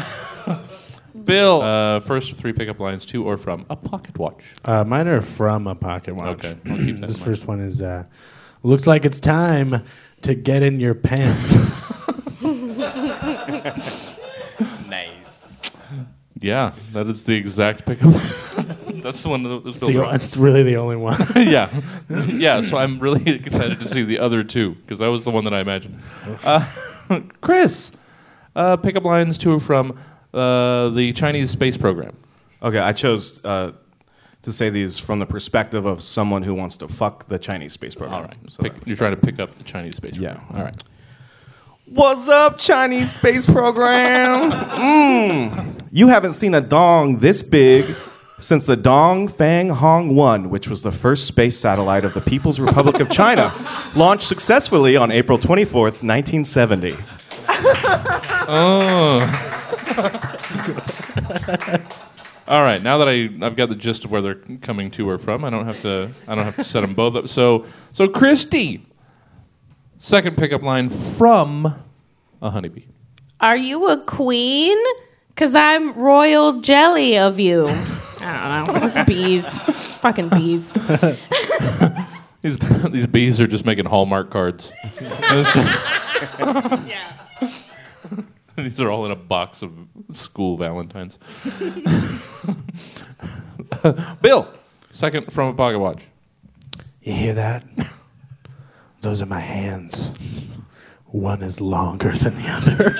Bill. 1.24 1.62
Uh, 1.62 2.00
first 2.02 2.34
three 2.34 2.54
pickup 2.54 2.80
lines 2.80 3.06
to 3.06 3.26
or 3.26 3.38
from 3.38 3.66
a 3.70 3.76
pocket 3.76 4.18
watch. 4.18 4.44
Uh, 4.66 4.84
mine 4.84 5.08
are 5.08 5.22
from 5.22 5.68
a 5.68 5.76
pocket 5.76 6.16
watch. 6.16 6.46
Okay, 6.46 6.58
I'll 6.70 6.78
keep 6.78 7.00
that 7.00 7.08
this 7.08 7.18
in 7.18 7.24
mind. 7.24 7.26
first 7.26 7.48
one 7.48 7.60
is 7.60 7.82
uh, 7.82 8.04
looks 8.64 8.88
like 8.88 9.06
it's 9.06 9.20
time 9.20 9.84
to 10.22 10.36
get 10.36 10.64
in 10.64 10.80
your 10.80 10.94
pants. 10.96 11.56
Nice. 14.90 15.72
Yeah, 16.40 16.74
that 16.94 17.08
is 17.08 17.26
the 17.26 17.36
exact 17.36 17.86
pickup. 17.86 18.14
line. 18.14 19.02
that's 19.02 19.22
the 19.22 19.30
one 19.30 19.44
that 19.44 19.64
was 19.64 19.82
it's, 19.82 19.94
the, 19.94 20.00
wrong. 20.00 20.16
it's 20.16 20.38
really 20.38 20.64
the 20.64 20.78
only 20.78 20.96
one. 20.96 21.24
yeah, 21.36 21.70
yeah. 22.28 22.62
So 22.62 22.78
I'm 22.78 23.00
really 23.00 23.30
excited 23.30 23.80
to 23.80 23.88
see 23.88 24.04
the 24.04 24.20
other 24.20 24.44
two 24.44 24.76
because 24.76 25.00
that 25.00 25.08
was 25.08 25.26
the 25.26 25.32
one 25.32 25.44
that 25.44 25.54
I 25.54 25.60
imagined. 25.62 26.00
Uh, 26.44 26.66
Chris, 27.42 27.92
uh, 28.58 28.76
pickup 28.76 29.06
lines 29.06 29.38
to 29.38 29.54
or 29.54 29.60
from 29.62 29.98
uh, 30.34 30.90
the 30.90 31.14
Chinese 31.14 31.52
space 31.52 31.78
program. 31.78 32.18
Okay, 32.62 32.80
I 32.80 32.92
chose 32.92 33.40
uh, 33.46 33.72
to 34.42 34.52
say 34.52 34.70
these 34.70 34.98
from 34.98 35.20
the 35.20 35.26
perspective 35.26 35.86
of 35.86 36.02
someone 36.02 36.42
who 36.44 36.54
wants 36.54 36.76
to 36.78 36.88
fuck 36.88 37.28
the 37.28 37.38
Chinese 37.38 37.74
space 37.74 37.96
program. 37.96 38.22
All 38.22 38.28
right, 38.28 38.38
So 38.50 38.64
Pick, 38.64 38.74
you're 38.86 38.98
trying 38.98 39.16
to 39.16 39.22
pick 39.22 39.40
up 39.40 39.56
the 39.56 39.64
Chinese 39.64 39.96
space 39.96 40.18
program. 40.18 40.42
Yeah. 40.52 40.58
All 40.58 40.64
right. 40.64 40.76
What's 41.86 42.28
up, 42.28 42.58
Chinese 42.58 43.14
space 43.14 43.46
program? 43.46 44.52
Mm. 44.78 45.88
You 45.92 46.10
haven't 46.10 46.34
seen 46.34 46.54
a 46.54 46.62
dong 46.62 47.20
this 47.20 47.42
big 47.42 47.86
since 48.40 48.66
the 48.66 48.76
Dong 48.76 49.28
Fang 49.28 49.70
Hong 49.70 50.16
1, 50.16 50.50
which 50.50 50.70
was 50.70 50.84
the 50.84 50.92
first 50.92 51.26
space 51.26 51.58
satellite 51.58 52.06
of 52.06 52.14
the 52.14 52.22
People's 52.22 52.60
Republic 52.60 53.00
of 53.00 53.10
China, 53.10 53.52
launched 53.96 54.28
successfully 54.28 54.96
on 54.96 55.12
April 55.12 55.40
24th, 55.40 56.04
1970. 56.04 56.98
Oh. 58.48 59.20
All 62.48 62.62
right. 62.62 62.82
Now 62.82 62.98
that 63.00 63.10
I 63.10 63.30
I've 63.46 63.56
got 63.58 63.68
the 63.70 63.75
gist 63.75 64.06
of 64.06 64.12
where 64.12 64.22
they're 64.22 64.36
coming 64.62 64.89
to 64.92 65.10
or 65.10 65.18
from, 65.18 65.44
I 65.44 65.50
don't 65.50 65.66
have 65.66 65.82
to 65.82 66.10
I 66.27 66.36
don't 66.36 66.46
have 66.46 66.56
to 66.56 66.63
set 66.63 66.82
them 66.82 66.94
both 66.94 67.16
up. 67.16 67.27
So 67.27 67.66
so 67.92 68.08
Christy, 68.08 68.86
second 69.98 70.38
pickup 70.38 70.62
line 70.62 70.89
from 70.89 71.75
a 72.42 72.50
honeybee. 72.50 72.86
Are 73.42 73.58
you 73.58 73.89
a 73.89 74.01
queen? 74.04 74.77
Cause 75.36 75.54
I'm 75.56 75.94
royal 75.94 76.62
jelly 76.62 77.18
of 77.18 77.39
you. 77.39 77.68
I 78.22 78.63
don't 78.66 78.75
know. 78.75 78.82
It's 78.88 79.04
bees. 79.06 79.60
It's 79.68 79.94
fucking 79.98 80.30
bees. 80.30 80.74
These 82.44 82.60
these 82.92 83.08
bees 83.08 83.42
are 83.42 83.48
just 83.48 83.66
making 83.66 83.86
Hallmark 83.86 84.30
cards. 84.30 84.72
It's 84.84 85.54
just- 85.54 85.68
These 88.64 88.82
are 88.82 88.90
all 88.90 89.06
in 89.06 89.12
a 89.12 89.16
box 89.16 89.62
of 89.62 89.72
school 90.14 90.58
Valentines. 90.58 91.20
Bill, 94.22 94.52
second 94.90 95.32
from 95.32 95.50
a 95.50 95.54
pocket 95.54 95.78
watch. 95.78 96.06
You 97.04 97.14
hear 97.14 97.34
that? 97.36 97.64
Those 99.02 99.22
are 99.22 99.28
my 99.28 99.42
hands. 99.42 100.12
One 101.06 101.44
is 101.44 101.62
longer 101.62 102.14
than 102.14 102.34
the 102.36 102.50
other. 102.50 102.98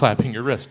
clapping 0.00 0.32
your 0.32 0.42
wrist. 0.42 0.68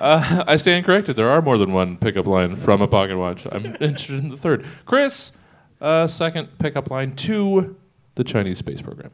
Uh, 0.00 0.44
I 0.46 0.56
stand 0.56 0.84
corrected. 0.84 1.16
There 1.16 1.28
are 1.28 1.42
more 1.42 1.58
than 1.58 1.72
one 1.72 1.96
pickup 1.96 2.26
line 2.26 2.56
from 2.56 2.82
a 2.82 2.88
pocket 2.88 3.16
watch. 3.16 3.46
I'm 3.50 3.64
interested 3.80 4.18
in 4.18 4.28
the 4.28 4.36
third. 4.36 4.64
Chris, 4.84 5.32
uh, 5.80 6.06
second 6.06 6.58
pickup 6.58 6.90
line 6.90 7.14
to 7.16 7.76
the 8.14 8.24
Chinese 8.24 8.58
space 8.58 8.82
program. 8.82 9.10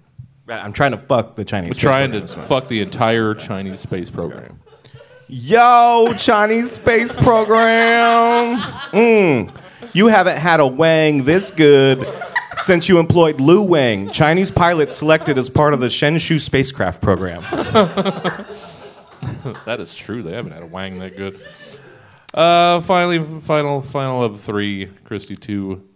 I'm 0.48 0.72
trying 0.72 0.90
to 0.90 0.98
fuck 0.98 1.36
the 1.36 1.44
Chinese 1.44 1.68
We're 1.68 1.74
space 1.74 1.82
trying 1.82 2.12
to 2.12 2.26
fuck 2.26 2.68
the 2.68 2.80
entire 2.80 3.34
Chinese 3.34 3.80
space 3.80 4.10
program. 4.10 4.60
Yo, 5.28 6.12
Chinese 6.18 6.72
space 6.72 7.14
program. 7.16 8.58
Mm. 8.92 9.50
You 9.94 10.08
haven't 10.08 10.36
had 10.36 10.60
a 10.60 10.66
Wang 10.66 11.24
this 11.24 11.50
good 11.50 12.06
since 12.58 12.88
you 12.88 12.98
employed 12.98 13.40
Liu 13.40 13.62
Wang, 13.62 14.10
Chinese 14.10 14.50
pilot 14.50 14.92
selected 14.92 15.38
as 15.38 15.48
part 15.48 15.72
of 15.72 15.80
the 15.80 15.86
Shenzhou 15.86 16.38
spacecraft 16.38 17.00
program. 17.00 17.42
That 19.64 19.80
is 19.80 19.94
true. 19.94 20.22
They 20.22 20.32
haven't 20.32 20.52
had 20.52 20.62
a 20.62 20.66
wang 20.66 20.98
that 21.00 21.16
good. 21.16 21.34
Uh, 22.34 22.80
finally, 22.80 23.18
final, 23.40 23.82
final 23.82 24.22
of 24.22 24.40
three. 24.40 24.86
Christy 25.04 25.36
two, 25.36 25.86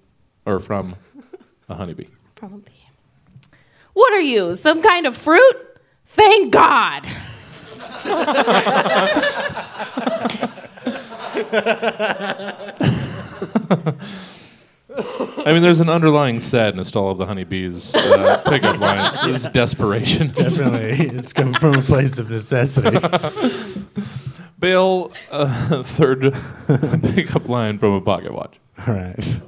or 0.44 0.60
from 0.60 0.96
a 1.68 1.74
honeybee. 1.74 2.08
Probably. 2.34 2.72
What 3.92 4.12
are 4.12 4.20
you? 4.20 4.54
Some 4.54 4.82
kind 4.82 5.06
of 5.06 5.16
fruit? 5.16 5.80
Thank 6.06 6.52
God. 6.52 7.06
I 15.46 15.52
mean, 15.52 15.62
there's 15.62 15.78
an 15.78 15.88
underlying 15.88 16.40
sadness 16.40 16.90
to 16.90 16.98
all 16.98 17.12
of 17.12 17.18
the 17.18 17.26
honeybees 17.26 17.94
uh, 17.94 18.42
pickup 18.48 18.80
lines. 18.80 19.16
There's 19.22 19.48
desperation. 19.50 20.32
Definitely, 20.32 21.06
it's 21.06 21.32
coming 21.32 21.54
from 21.54 21.76
a 21.76 21.82
place 21.82 22.18
of 22.18 22.28
necessity. 22.28 22.98
Bill, 24.58 25.12
uh, 25.30 25.82
third 25.84 26.34
pickup 27.14 27.48
line 27.48 27.78
from 27.78 27.92
a 27.92 28.00
pocket 28.00 28.34
watch. 28.34 28.58
All 28.88 28.94
right. 28.94 29.40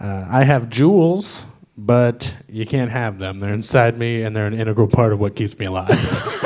Uh, 0.00 0.26
I 0.28 0.42
have 0.42 0.68
jewels, 0.68 1.46
but 1.78 2.36
you 2.48 2.66
can't 2.66 2.90
have 2.90 3.20
them. 3.20 3.38
They're 3.38 3.54
inside 3.54 3.96
me, 3.96 4.24
and 4.24 4.34
they're 4.34 4.48
an 4.48 4.58
integral 4.58 4.88
part 4.88 5.12
of 5.12 5.20
what 5.20 5.36
keeps 5.36 5.56
me 5.56 5.66
alive. 5.66 6.44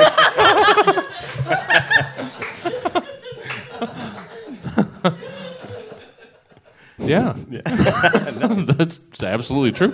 Yeah. 7.07 7.35
That's 7.63 8.99
absolutely 9.23 9.71
true. 9.71 9.93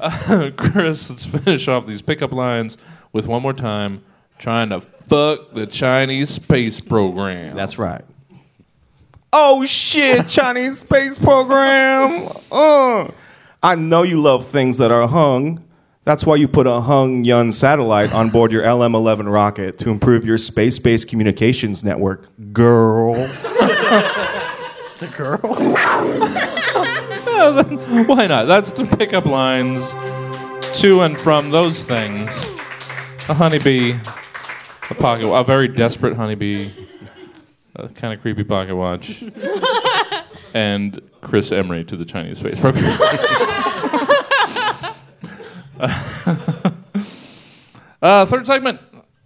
Uh, 0.00 0.50
Chris, 0.56 1.10
let's 1.10 1.26
finish 1.26 1.68
off 1.68 1.86
these 1.86 2.02
pickup 2.02 2.32
lines 2.32 2.76
with 3.12 3.26
one 3.26 3.42
more 3.42 3.52
time 3.52 4.02
trying 4.38 4.70
to 4.70 4.82
Fuck 5.08 5.52
the 5.52 5.66
Chinese 5.66 6.30
space 6.30 6.80
program. 6.80 7.54
That's 7.54 7.78
right. 7.78 8.02
Oh 9.32 9.64
shit, 9.64 10.28
Chinese 10.28 10.78
space 10.78 11.18
program. 11.18 12.28
Uh. 12.50 13.10
I 13.62 13.74
know 13.74 14.02
you 14.02 14.20
love 14.20 14.46
things 14.46 14.78
that 14.78 14.92
are 14.92 15.06
hung. 15.08 15.64
That's 16.04 16.26
why 16.26 16.36
you 16.36 16.48
put 16.48 16.66
a 16.66 16.80
hung 16.82 17.24
Yun 17.24 17.50
satellite 17.52 18.12
on 18.12 18.28
board 18.30 18.52
your 18.52 18.70
LM 18.70 18.94
11 18.94 19.28
rocket 19.28 19.78
to 19.78 19.90
improve 19.90 20.24
your 20.24 20.38
space 20.38 20.78
based 20.78 21.08
communications 21.08 21.82
network, 21.82 22.28
girl. 22.52 23.14
It's 25.04 25.12
a 25.12 25.16
girl. 25.16 25.38
Why 28.06 28.26
not? 28.26 28.46
That's 28.46 28.72
the 28.72 28.86
pickup 28.86 29.26
lines 29.26 29.90
to 30.80 31.02
and 31.02 31.20
from 31.20 31.50
those 31.50 31.84
things. 31.84 32.30
A 33.28 33.34
honeybee, 33.34 33.92
a 33.92 34.94
pocket, 34.94 35.28
a 35.28 35.44
very 35.44 35.68
desperate 35.68 36.16
honeybee, 36.16 36.70
a 37.76 37.88
kind 37.88 38.14
of 38.14 38.20
creepy 38.20 38.44
pocket 38.44 38.76
watch, 38.76 39.24
and 40.54 41.00
Chris 41.20 41.52
Emery 41.52 41.84
to 41.84 41.96
the 41.96 42.04
Chinese 42.04 42.38
space 42.38 42.60
program. 42.60 42.84
uh, 48.02 48.26
third 48.26 48.46
segment. 48.46 48.80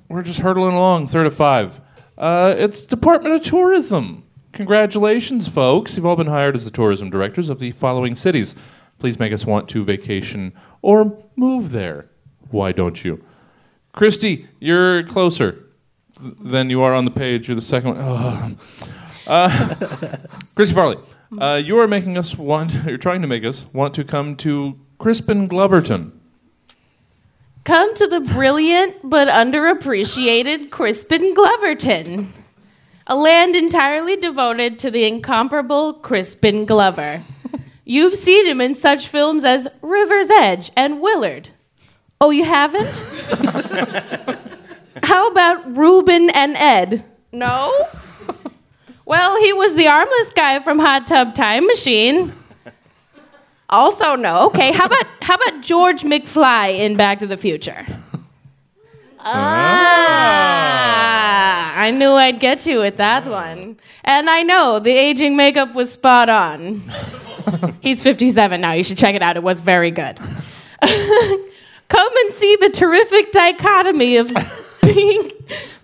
We're 0.09 0.23
just 0.23 0.41
hurtling 0.41 0.75
along. 0.75 1.09
Third 1.09 1.27
of 1.27 1.37
five. 1.37 1.81
Uh, 2.17 2.55
it's 2.57 2.85
Department 2.85 3.35
of 3.35 3.43
Tourism. 3.43 4.28
Congratulations, 4.59 5.47
folks. 5.47 5.97
You've 5.97 6.05
all 6.05 6.17
been 6.17 6.27
hired 6.27 6.57
as 6.57 6.65
the 6.65 6.73
tourism 6.73 7.11
directors 7.11 7.49
of 7.49 7.61
the 7.61 7.71
following 7.71 8.17
cities. 8.17 8.57
Please 8.99 9.17
make 9.17 9.33
us 9.33 9.47
want 9.47 9.69
to 9.69 9.85
vacation 9.85 10.53
or 10.83 11.17
move 11.37 11.71
there. 11.71 12.07
Why 12.51 12.73
don't 12.73 13.05
you? 13.05 13.23
Christy, 13.93 14.49
you're 14.59 15.05
closer 15.05 15.65
th- 16.21 16.35
than 16.41 16.71
you 16.71 16.83
are 16.83 16.93
on 16.93 17.05
the 17.05 17.13
page. 17.13 17.47
You're 17.47 17.55
the 17.55 17.61
second 17.61 17.99
one. 17.99 18.01
Oh. 18.01 18.57
Uh, 19.29 19.77
Christy 20.57 20.75
Farley, 20.75 20.99
uh, 21.39 21.63
you 21.65 21.79
are 21.79 21.87
making 21.87 22.19
us 22.19 22.37
want. 22.37 22.75
You're 22.85 22.99
trying 22.99 23.23
to 23.23 23.29
make 23.29 23.45
us 23.45 23.65
want 23.73 23.95
to 23.95 24.03
come 24.03 24.35
to 24.39 24.77
Crispin 24.99 25.49
Gloverton. 25.49 26.11
Come 27.63 27.95
to 27.95 28.09
the 28.09 28.19
brilliant 28.19 28.97
but 29.05 29.29
underappreciated 29.29 30.71
Crispin 30.71 31.33
Gloverton, 31.33 32.33
a 33.09 33.17
land 33.17 33.57
entirely 33.57 34.17
devoted 34.17 34.79
to 34.79 34.91
the 34.91 35.05
incomparable 35.05 35.95
Crispin 35.95 36.67
Glover. 36.67 37.23
You've 37.85 38.17
seen 38.17 38.47
him 38.47 38.61
in 38.61 38.75
such 38.75 39.09
films 39.09 39.45
as 39.45 39.67
River's 39.81 40.31
Edge 40.31 40.71
and 40.77 41.01
Willard. 41.01 41.49
Oh, 42.21 42.31
you 42.31 42.45
haven't? 42.45 42.95
How 45.03 45.29
about 45.29 45.77
Rubin 45.77 46.29
and 46.31 46.57
Ed? 46.57 47.05
No? 47.33 47.73
Well, 49.09 49.41
he 49.41 49.55
was 49.55 49.75
the 49.75 49.87
armless 49.87 50.35
guy 50.35 50.61
from 50.61 50.79
Hot 50.81 51.07
Tub 51.07 51.35
Time 51.35 51.67
Machine. 51.67 52.35
Also 53.71 54.17
no. 54.17 54.49
Okay, 54.49 54.71
how 54.71 54.85
about 54.85 55.07
how 55.23 55.37
about 55.37 55.63
George 55.63 56.03
McFly 56.03 56.79
in 56.79 56.95
Back 56.95 57.21
to 57.21 57.27
the 57.27 57.39
Future? 57.39 57.87
Ah, 59.21 61.08
I 61.79 61.93
knew 61.93 62.11
I'd 62.11 62.41
get 62.41 62.67
you 62.67 62.81
with 62.81 62.97
that 62.97 63.25
one. 63.25 63.77
And 64.03 64.29
I 64.29 64.43
know 64.43 64.81
the 64.81 64.91
aging 64.91 65.37
makeup 65.37 65.75
was 65.75 65.93
spot 65.93 66.29
on. 66.29 66.83
He's 67.81 68.03
57 68.03 68.61
now. 68.61 68.73
You 68.73 68.83
should 68.83 68.99
check 68.99 69.15
it 69.15 69.23
out. 69.23 69.37
It 69.37 69.45
was 69.45 69.61
very 69.61 69.93
good. 69.93 70.19
Come 71.89 72.17
and 72.17 72.35
see 72.35 72.57
the 72.57 72.71
terrific 72.71 73.31
dichotomy 73.31 74.17
of 74.17 74.33
being 74.83 75.31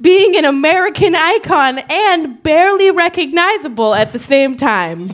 being 0.00 0.36
an 0.36 0.44
American 0.44 1.14
icon 1.14 1.78
and 1.78 2.42
barely 2.42 2.90
recognizable 2.90 3.94
at 3.94 4.12
the 4.12 4.18
same 4.18 4.56
time. 4.56 5.12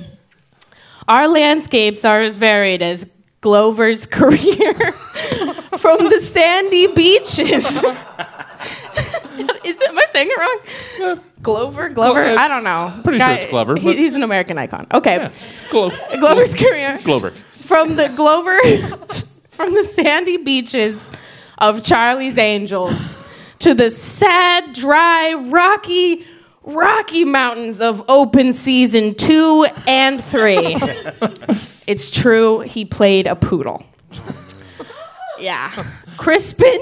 Our 1.06 1.28
landscapes 1.28 2.04
are 2.04 2.22
as 2.22 2.36
varied 2.36 2.82
as 2.82 3.08
Glover's 3.42 4.06
career 4.06 4.74
from 5.76 6.08
the 6.08 6.20
sandy 6.20 6.86
beaches. 6.88 7.80
Is 10.02 10.08
it, 10.08 10.08
am 10.08 10.08
I 10.08 10.12
saying 10.12 10.28
it 10.30 11.02
wrong? 11.06 11.20
Glover, 11.42 11.88
Glover, 11.88 12.22
Glo- 12.24 12.36
I 12.36 12.48
don't 12.48 12.64
know. 12.64 13.00
Pretty 13.02 13.18
sure 13.18 13.30
it's 13.30 13.46
Glover, 13.46 13.76
he- 13.76 13.96
he's 13.96 14.14
an 14.14 14.22
American 14.22 14.58
icon. 14.58 14.86
Okay, 14.92 15.30
Glo- 15.70 15.90
Glover's 16.18 16.54
career 16.54 16.98
Glover. 17.04 17.32
from 17.52 17.96
the 17.96 18.08
Glover 18.10 18.58
from 19.50 19.74
the 19.74 19.84
sandy 19.84 20.36
beaches 20.38 21.10
of 21.58 21.82
Charlie's 21.84 22.38
Angels 22.38 23.18
to 23.60 23.74
the 23.74 23.90
sad, 23.90 24.72
dry, 24.72 25.34
rocky, 25.34 26.24
rocky 26.62 27.24
mountains 27.26 27.80
of 27.80 28.02
open 28.08 28.52
season 28.54 29.14
2 29.14 29.66
and 29.86 30.22
3. 30.24 30.56
it's 31.86 32.10
true 32.10 32.60
he 32.60 32.84
played 32.86 33.26
a 33.26 33.36
poodle. 33.36 33.84
Yeah. 35.38 35.70
Crispin 36.16 36.80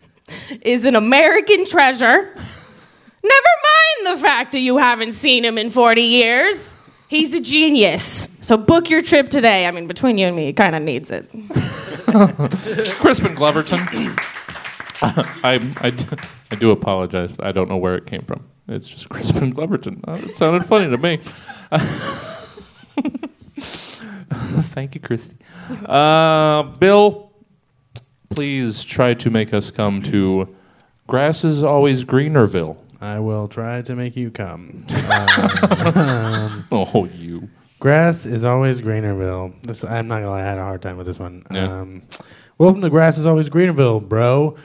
is 0.62 0.84
an 0.84 0.94
American 0.96 1.64
treasure. 1.66 2.34
Never 3.22 4.04
mind 4.04 4.16
the 4.16 4.22
fact 4.22 4.52
that 4.52 4.60
you 4.60 4.78
haven't 4.78 5.12
seen 5.12 5.44
him 5.44 5.58
in 5.58 5.70
40 5.70 6.02
years. 6.02 6.76
He's 7.08 7.34
a 7.34 7.40
genius. 7.40 8.28
So 8.40 8.56
book 8.56 8.88
your 8.88 9.02
trip 9.02 9.28
today. 9.28 9.66
I 9.66 9.70
mean, 9.70 9.86
between 9.86 10.16
you 10.18 10.26
and 10.26 10.34
me, 10.34 10.46
he 10.46 10.52
kind 10.52 10.74
of 10.74 10.82
needs 10.82 11.10
it. 11.10 11.28
Crispin 13.00 13.34
Gloverton. 13.34 13.78
I 15.44 15.92
I 16.50 16.54
do 16.56 16.70
apologize. 16.70 17.32
I 17.40 17.52
don't 17.52 17.68
know 17.68 17.76
where 17.76 17.96
it 17.96 18.06
came 18.06 18.22
from. 18.22 18.44
It's 18.68 18.88
just 18.88 19.08
Crispin 19.08 19.52
Gloverton. 19.52 20.00
Uh, 20.06 20.12
it 20.12 20.34
sounded 20.36 20.64
funny 20.64 20.88
to 20.88 20.96
me. 20.96 21.18
Thank 24.72 24.94
you, 24.94 25.00
Christy. 25.00 25.36
Uh, 25.84 26.62
Bill, 26.78 27.32
please 28.30 28.84
try 28.84 29.14
to 29.14 29.30
make 29.30 29.52
us 29.52 29.70
come 29.70 30.00
to 30.02 30.54
Grass 31.06 31.44
is 31.44 31.62
Always 31.62 32.04
Greenerville. 32.04 32.78
I 33.02 33.18
will 33.18 33.48
try 33.48 33.82
to 33.82 33.96
make 33.96 34.16
you 34.16 34.30
come. 34.30 34.78
Oh, 36.70 37.06
you. 37.12 37.48
Grass 37.80 38.24
is 38.26 38.44
always 38.44 38.80
Greenerville. 38.80 39.60
This, 39.62 39.82
I'm 39.84 40.06
not 40.06 40.20
gonna 40.20 40.30
lie, 40.30 40.40
I 40.40 40.44
had 40.44 40.58
a 40.58 40.62
hard 40.62 40.80
time 40.80 40.96
with 40.96 41.06
this 41.06 41.18
one. 41.18 41.44
Yeah. 41.50 41.80
Um, 41.80 42.02
welcome 42.58 42.80
to 42.82 42.90
Grass 42.90 43.18
is 43.18 43.26
always 43.26 43.50
Greenerville, 43.50 44.08
bro. 44.08 44.56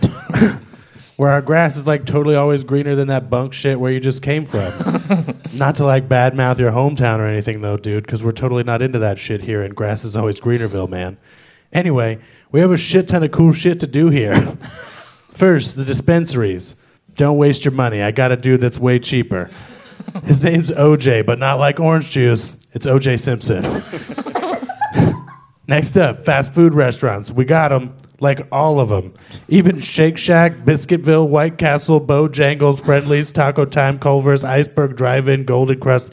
where 1.18 1.32
our 1.32 1.42
grass 1.42 1.76
is 1.78 1.88
like 1.88 2.06
totally 2.06 2.36
always 2.36 2.64
greener 2.64 2.96
than 2.96 3.08
that 3.08 3.28
bunk 3.30 3.54
shit 3.54 3.80
where 3.80 3.92
you 3.92 4.00
just 4.00 4.22
came 4.22 4.46
from. 4.46 4.72
not 5.54 5.76
to 5.76 5.84
like 5.84 6.08
badmouth 6.08 6.60
your 6.60 6.72
hometown 6.72 7.18
or 7.18 7.26
anything 7.26 7.62
though, 7.62 7.78
dude, 7.78 8.06
because 8.06 8.24
we're 8.24 8.32
totally 8.32 8.64
not 8.64 8.84
into 8.84 9.00
that 9.00 9.18
shit 9.18 9.42
here. 9.42 9.64
And 9.64 9.76
Grass 9.76 10.06
is 10.06 10.16
always 10.16 10.40
Greenerville, 10.40 10.90
man. 10.90 11.18
Anyway, 11.74 12.20
we 12.52 12.60
have 12.60 12.72
a 12.72 12.78
shit 12.78 13.08
ton 13.08 13.24
of 13.24 13.32
cool 13.32 13.52
shit 13.52 13.80
to 13.80 13.88
do 13.88 14.10
here. 14.10 14.36
First, 15.30 15.76
the 15.76 15.84
dispensaries. 15.84 16.76
Don't 17.18 17.38
waste 17.38 17.66
your 17.66 17.74
money. 17.74 18.02
I 18.02 18.12
got 18.12 18.32
a 18.32 18.38
dude 18.38 18.62
that's 18.62 18.80
way 18.80 19.00
cheaper. 19.00 19.50
His 20.24 20.44
name's 20.44 20.72
OJ, 20.72 21.26
but 21.26 21.40
not 21.40 21.60
like 21.60 21.80
orange 21.80 22.12
juice. 22.12 22.56
It's 22.74 22.86
OJ 22.86 23.20
Simpson. 23.20 23.64
Next 25.68 25.98
up, 25.98 26.24
fast 26.24 26.54
food 26.54 26.74
restaurants. 26.74 27.32
We 27.32 27.44
got 27.44 27.70
them, 27.70 27.98
like 28.20 28.48
all 28.52 28.80
of 28.80 28.90
them. 28.90 29.14
Even 29.50 29.80
Shake 29.80 30.18
Shack, 30.18 30.54
Biscuitville, 30.60 31.28
White 31.28 31.58
Castle, 31.58 32.00
Bojangles, 32.00 32.86
Friendly's, 32.86 33.32
Taco 33.32 33.66
Time, 33.66 34.00
Culver's, 34.00 34.46
Iceberg 34.46 34.96
Drive-In, 34.96 35.44
Golden 35.44 35.80
Krust, 35.80 36.12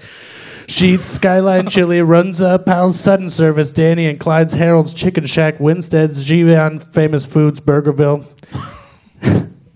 Sheetz, 0.66 1.02
Skyline 1.02 1.68
Chili, 1.68 1.98
Runza, 1.98 2.64
Pal's 2.64 2.98
Sudden 2.98 3.30
Service, 3.30 3.70
Danny 3.70 4.06
and 4.06 4.18
Clyde's 4.18 4.54
Harold's 4.54 4.94
Chicken 4.94 5.26
Shack, 5.26 5.60
Winstead's, 5.60 6.28
Giveon, 6.28 6.82
Famous 6.82 7.26
Foods, 7.26 7.60
Burgerville. 7.60 8.24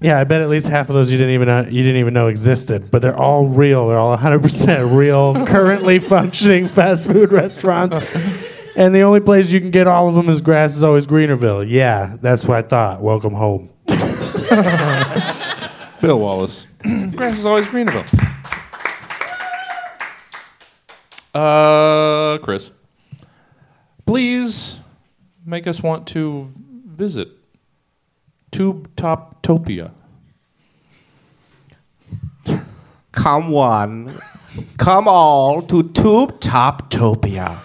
Yeah, 0.00 0.20
I 0.20 0.24
bet 0.24 0.42
at 0.42 0.48
least 0.48 0.66
half 0.68 0.88
of 0.88 0.94
those 0.94 1.10
you 1.10 1.18
didn't 1.18 1.34
even 1.34 1.48
know, 1.48 1.62
you 1.62 1.82
didn't 1.82 1.96
even 1.96 2.14
know 2.14 2.28
existed, 2.28 2.88
but 2.90 3.02
they're 3.02 3.16
all 3.16 3.48
real. 3.48 3.88
They're 3.88 3.98
all 3.98 4.16
100% 4.16 4.96
real, 4.96 5.44
currently 5.46 5.98
functioning 5.98 6.68
fast 6.74 7.10
food 7.10 7.32
restaurants. 7.32 7.98
And 8.76 8.94
the 8.94 9.00
only 9.00 9.18
place 9.18 9.50
you 9.50 9.60
can 9.60 9.72
get 9.72 9.88
all 9.88 10.08
of 10.08 10.14
them 10.14 10.28
is 10.28 10.40
Grass 10.40 10.76
is 10.76 10.84
Always 10.84 11.08
Greenerville. 11.08 11.68
Yeah, 11.68 12.16
that's 12.20 12.44
what 12.44 12.58
I 12.58 12.62
thought. 12.62 13.02
Welcome 13.02 13.32
home. 13.34 13.70
Bill 16.00 16.20
Wallace. 16.20 16.68
Grass 17.16 17.38
is 17.38 17.44
always 17.44 17.66
Greenerville. 17.66 18.06
Uh, 21.34 22.38
Chris, 22.38 22.70
please 24.06 24.78
make 25.44 25.66
us 25.66 25.82
want 25.82 26.06
to 26.08 26.52
visit 26.86 27.37
Tube 28.50 28.94
Top 28.96 29.42
Topia. 29.42 29.92
Come 33.12 33.50
one, 33.50 34.18
come 34.76 35.08
all 35.08 35.62
to 35.62 35.82
Tube 35.90 36.40
Top 36.40 36.90
Topia, 36.90 37.56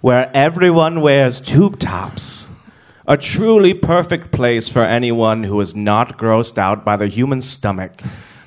where 0.00 0.30
everyone 0.34 1.00
wears 1.00 1.40
tube 1.40 1.78
tops. 1.78 2.54
A 3.06 3.16
truly 3.16 3.74
perfect 3.74 4.30
place 4.30 4.68
for 4.68 4.82
anyone 4.84 5.44
who 5.44 5.60
is 5.60 5.74
not 5.74 6.16
grossed 6.16 6.58
out 6.58 6.84
by 6.84 6.96
the 6.96 7.08
human 7.08 7.42
stomach. 7.42 8.00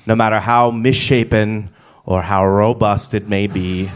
no 0.06 0.14
matter 0.14 0.40
how 0.40 0.70
misshapen 0.70 1.70
or 2.04 2.22
how 2.22 2.46
robust 2.46 3.14
it 3.14 3.28
may 3.28 3.46
be. 3.46 3.90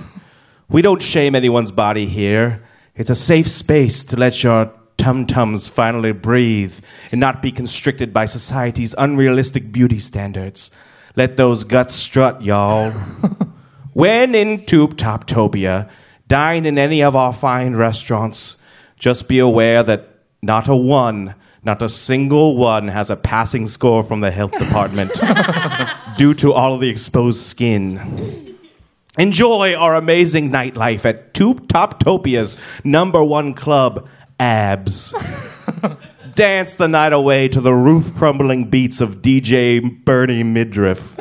We 0.68 0.82
don't 0.82 1.02
shame 1.02 1.34
anyone's 1.34 1.72
body 1.72 2.06
here. 2.06 2.62
It's 2.94 3.10
a 3.10 3.14
safe 3.14 3.48
space 3.48 4.02
to 4.04 4.16
let 4.16 4.42
your 4.42 4.72
tum 4.98 5.26
tums 5.26 5.68
finally 5.68 6.12
breathe 6.12 6.78
and 7.10 7.20
not 7.20 7.40
be 7.40 7.50
constricted 7.50 8.12
by 8.12 8.26
society's 8.26 8.94
unrealistic 8.98 9.72
beauty 9.72 9.98
standards. 9.98 10.70
Let 11.16 11.36
those 11.36 11.64
guts 11.64 11.94
strut, 11.94 12.42
y'all. 12.42 12.90
when 13.94 14.34
in 14.34 14.66
Tube 14.66 14.96
Toptopia, 14.96 15.90
dine 16.26 16.66
in 16.66 16.78
any 16.78 17.02
of 17.02 17.16
our 17.16 17.32
fine 17.32 17.74
restaurants, 17.74 18.62
just 18.98 19.28
be 19.28 19.38
aware 19.38 19.82
that 19.82 20.08
not 20.42 20.68
a 20.68 20.76
one, 20.76 21.34
not 21.64 21.82
a 21.82 21.88
single 21.88 22.56
one 22.56 22.88
has 22.88 23.10
a 23.10 23.16
passing 23.16 23.66
score 23.66 24.02
from 24.02 24.20
the 24.20 24.30
health 24.30 24.56
department 24.58 25.10
due 26.16 26.34
to 26.34 26.52
all 26.52 26.74
of 26.74 26.80
the 26.80 26.88
exposed 26.88 27.40
skin. 27.40 28.56
Enjoy 29.18 29.74
our 29.74 29.96
amazing 29.96 30.50
nightlife 30.50 31.04
at 31.04 31.34
Tube 31.34 31.66
Toptopia's 31.66 32.56
number 32.84 33.24
one 33.24 33.52
club, 33.52 34.08
Abs. 34.38 35.14
Dance 36.34 36.76
the 36.76 36.86
night 36.86 37.12
away 37.12 37.48
to 37.48 37.60
the 37.60 37.74
roof 37.74 38.14
crumbling 38.14 38.70
beats 38.70 39.00
of 39.00 39.22
DJ 39.22 40.04
Bernie 40.04 40.44
Midriff. 40.44 41.16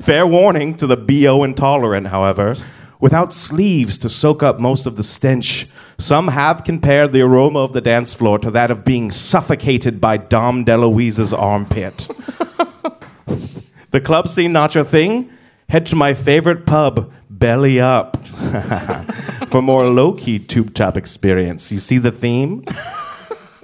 Fair 0.00 0.24
warning 0.24 0.76
to 0.76 0.86
the 0.86 0.96
BO 0.96 1.42
intolerant, 1.42 2.06
however. 2.06 2.54
Without 3.00 3.34
sleeves 3.34 3.98
to 3.98 4.08
soak 4.08 4.42
up 4.42 4.60
most 4.60 4.86
of 4.86 4.96
the 4.96 5.02
stench, 5.02 5.66
some 5.98 6.28
have 6.28 6.62
compared 6.62 7.12
the 7.12 7.22
aroma 7.22 7.58
of 7.58 7.72
the 7.72 7.80
dance 7.80 8.14
floor 8.14 8.38
to 8.38 8.50
that 8.52 8.70
of 8.70 8.84
being 8.84 9.10
suffocated 9.10 10.00
by 10.00 10.16
Dom 10.16 10.64
DeLuise's 10.64 11.32
armpit. 11.32 12.06
the 13.90 14.00
club 14.00 14.28
scene 14.28 14.52
not 14.52 14.76
your 14.76 14.84
thing? 14.84 15.30
Head 15.68 15.86
to 15.86 15.96
my 15.96 16.14
favorite 16.14 16.66
pub, 16.66 17.12
Belly 17.38 17.78
Up, 17.78 18.16
for 19.48 19.60
more 19.60 19.86
low 19.86 20.14
key 20.14 20.38
tube 20.38 20.72
top 20.72 20.96
experience. 20.96 21.70
You 21.70 21.78
see 21.78 21.98
the 21.98 22.10
theme? 22.10 22.64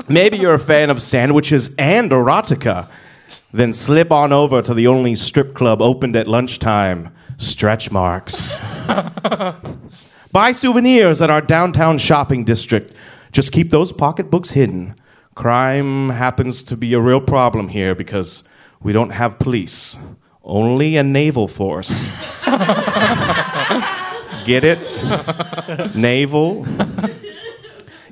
Maybe 0.08 0.36
you're 0.36 0.54
a 0.54 0.58
fan 0.58 0.90
of 0.90 1.00
sandwiches 1.00 1.74
and 1.78 2.10
erotica. 2.10 2.88
Then 3.52 3.72
slip 3.72 4.10
on 4.12 4.32
over 4.32 4.60
to 4.60 4.74
the 4.74 4.86
only 4.86 5.14
strip 5.14 5.54
club 5.54 5.80
opened 5.80 6.16
at 6.16 6.28
lunchtime, 6.28 7.14
Stretch 7.38 7.90
Marks. 7.90 8.60
Buy 10.32 10.52
souvenirs 10.52 11.22
at 11.22 11.30
our 11.30 11.40
downtown 11.40 11.96
shopping 11.98 12.44
district. 12.44 12.92
Just 13.30 13.52
keep 13.52 13.70
those 13.70 13.92
pocketbooks 13.92 14.50
hidden. 14.50 14.94
Crime 15.34 16.10
happens 16.10 16.62
to 16.64 16.76
be 16.76 16.92
a 16.92 17.00
real 17.00 17.20
problem 17.20 17.68
here 17.68 17.94
because 17.94 18.44
we 18.82 18.92
don't 18.92 19.10
have 19.10 19.38
police, 19.38 19.96
only 20.42 20.96
a 20.96 21.02
naval 21.02 21.48
force. 21.48 22.10
Get 24.44 24.64
it? 24.64 25.00
Naval? 25.94 26.66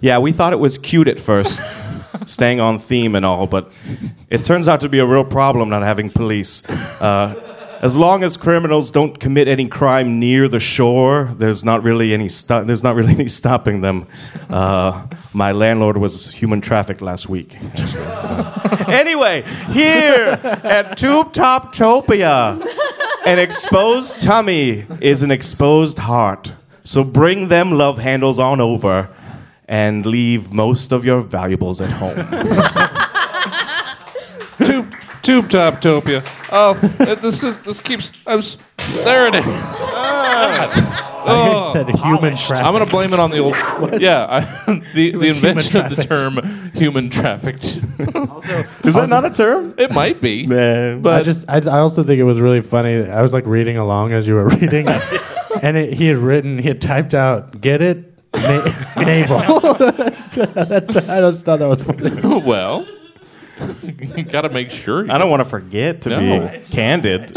Yeah, 0.03 0.18
we 0.18 0.33
thought 0.33 0.55
it 0.55 0.59
was 0.59 0.79
cute 0.79 1.09
at 1.09 1.20
first, 1.20 1.61
staying 2.25 2.59
on 2.59 2.79
theme 2.79 3.14
and 3.14 3.23
all, 3.23 3.46
but 3.46 3.70
it 4.31 4.44
turns 4.44 4.66
out 4.66 4.81
to 4.81 4.88
be 4.88 4.99
a 4.99 5.05
real 5.05 5.27
problem 5.27 5.68
not 5.68 5.83
having 5.83 6.09
police. 6.09 6.66
Uh, 6.70 7.35
as 7.83 7.99
long 7.99 8.25
as 8.25 8.38
criminals 8.38 8.90
don't 8.90 9.20
commit 9.20 9.46
any 9.46 9.68
crime 9.68 10.18
near 10.18 10.49
the 10.49 10.59
shore, 10.59 11.25
there's 11.37 11.66
not 11.66 11.83
really 11.83 12.14
any 12.14 12.31
sto- 12.31 12.64
there's 12.64 12.83
not 12.83 12.94
really 12.94 13.12
any 13.12 13.29
stopping 13.29 13.83
them. 13.83 14.07
Uh, 14.49 15.07
my 15.35 15.53
landlord 15.53 15.99
was 15.99 16.33
human 16.33 16.62
trafficked 16.62 17.03
last 17.03 17.29
week. 17.29 17.59
Anyway, 18.88 19.42
here 19.73 20.40
at 20.64 20.96
Tube 20.96 21.35
Top 21.35 21.75
Topia, 21.75 22.59
an 23.27 23.39
exposed 23.39 24.21
tummy 24.21 24.87
is 25.01 25.23
an 25.23 25.31
exposed 25.31 25.99
heart. 25.99 26.55
So 26.85 27.05
bring 27.05 27.49
them 27.49 27.73
love 27.73 27.99
handles 27.99 28.39
on 28.39 28.61
over 28.61 29.09
and 29.69 30.05
leave 30.05 30.53
most 30.53 30.93
of 30.93 31.05
your 31.05 31.21
valuables 31.21 31.81
at 31.81 31.91
home. 31.93 32.17
Tube, 34.65 34.95
tube 35.23 35.49
Toptopia. 35.49 36.23
Oh, 36.53 36.75
this 37.15 37.43
is 37.43 37.57
this 37.59 37.81
keeps. 37.81 38.13
I'm. 38.27 38.43
there. 39.05 39.29
It 39.29 39.37
is. 39.37 39.45
Ah. 39.47 41.07
I 41.31 41.49
Oh, 41.55 41.73
said 41.73 41.88
human 41.97 42.37
traffic. 42.37 42.64
I'm 42.64 42.73
gonna 42.73 42.87
blame 42.87 43.12
it 43.12 43.21
on 43.21 43.31
the 43.31 43.38
old. 43.38 43.55
Yeah, 44.01 44.27
I, 44.29 44.40
the 44.95 45.12
the 45.12 45.16
was 45.16 45.37
human 45.37 45.59
invention 45.59 45.81
of 45.87 45.97
the 45.97 46.05
trafficked. 46.05 46.09
term 46.45 46.71
human 46.75 47.11
trafficked. 47.11 47.64
Is 48.85 48.95
that 48.95 49.07
not 49.09 49.25
a 49.25 49.31
term? 49.31 49.75
it 49.79 49.90
might 49.93 50.21
be, 50.21 50.47
Man. 50.47 51.03
but 51.03 51.14
I 51.14 51.23
just, 51.23 51.49
I, 51.49 51.57
I 51.59 51.79
also 51.81 52.03
think 52.03 52.19
it 52.19 52.25
was 52.25 52.40
really 52.40 52.61
funny. 52.61 53.07
I 53.09 53.23
was 53.23 53.33
like 53.33 53.47
reading 53.47 53.77
along 53.77 54.12
as 54.12 54.27
you 54.27 54.35
were 54.35 54.49
reading, 54.49 54.88
and 55.62 55.77
it, 55.77 55.93
he 55.95 56.07
had 56.07 56.16
written, 56.19 56.59
he 56.59 56.69
had 56.69 56.81
typed 56.81 57.14
out, 57.14 57.61
"Get 57.61 57.83
it, 57.83 58.05
Na- 58.35 58.64
naval." 58.97 59.38
I 59.38 60.21
just 61.31 61.45
thought 61.45 61.59
that 61.59 61.69
was 61.69 61.83
funny. 61.83 62.21
well, 62.40 62.87
you 64.16 64.23
got 64.25 64.43
to 64.43 64.49
make 64.49 64.71
sure. 64.71 65.05
You 65.05 65.12
I 65.12 65.19
don't 65.19 65.31
want 65.31 65.40
to 65.43 65.49
forget 65.49 66.03
to 66.03 66.09
No. 66.11 66.49
be 66.49 66.59
candid. 66.71 67.37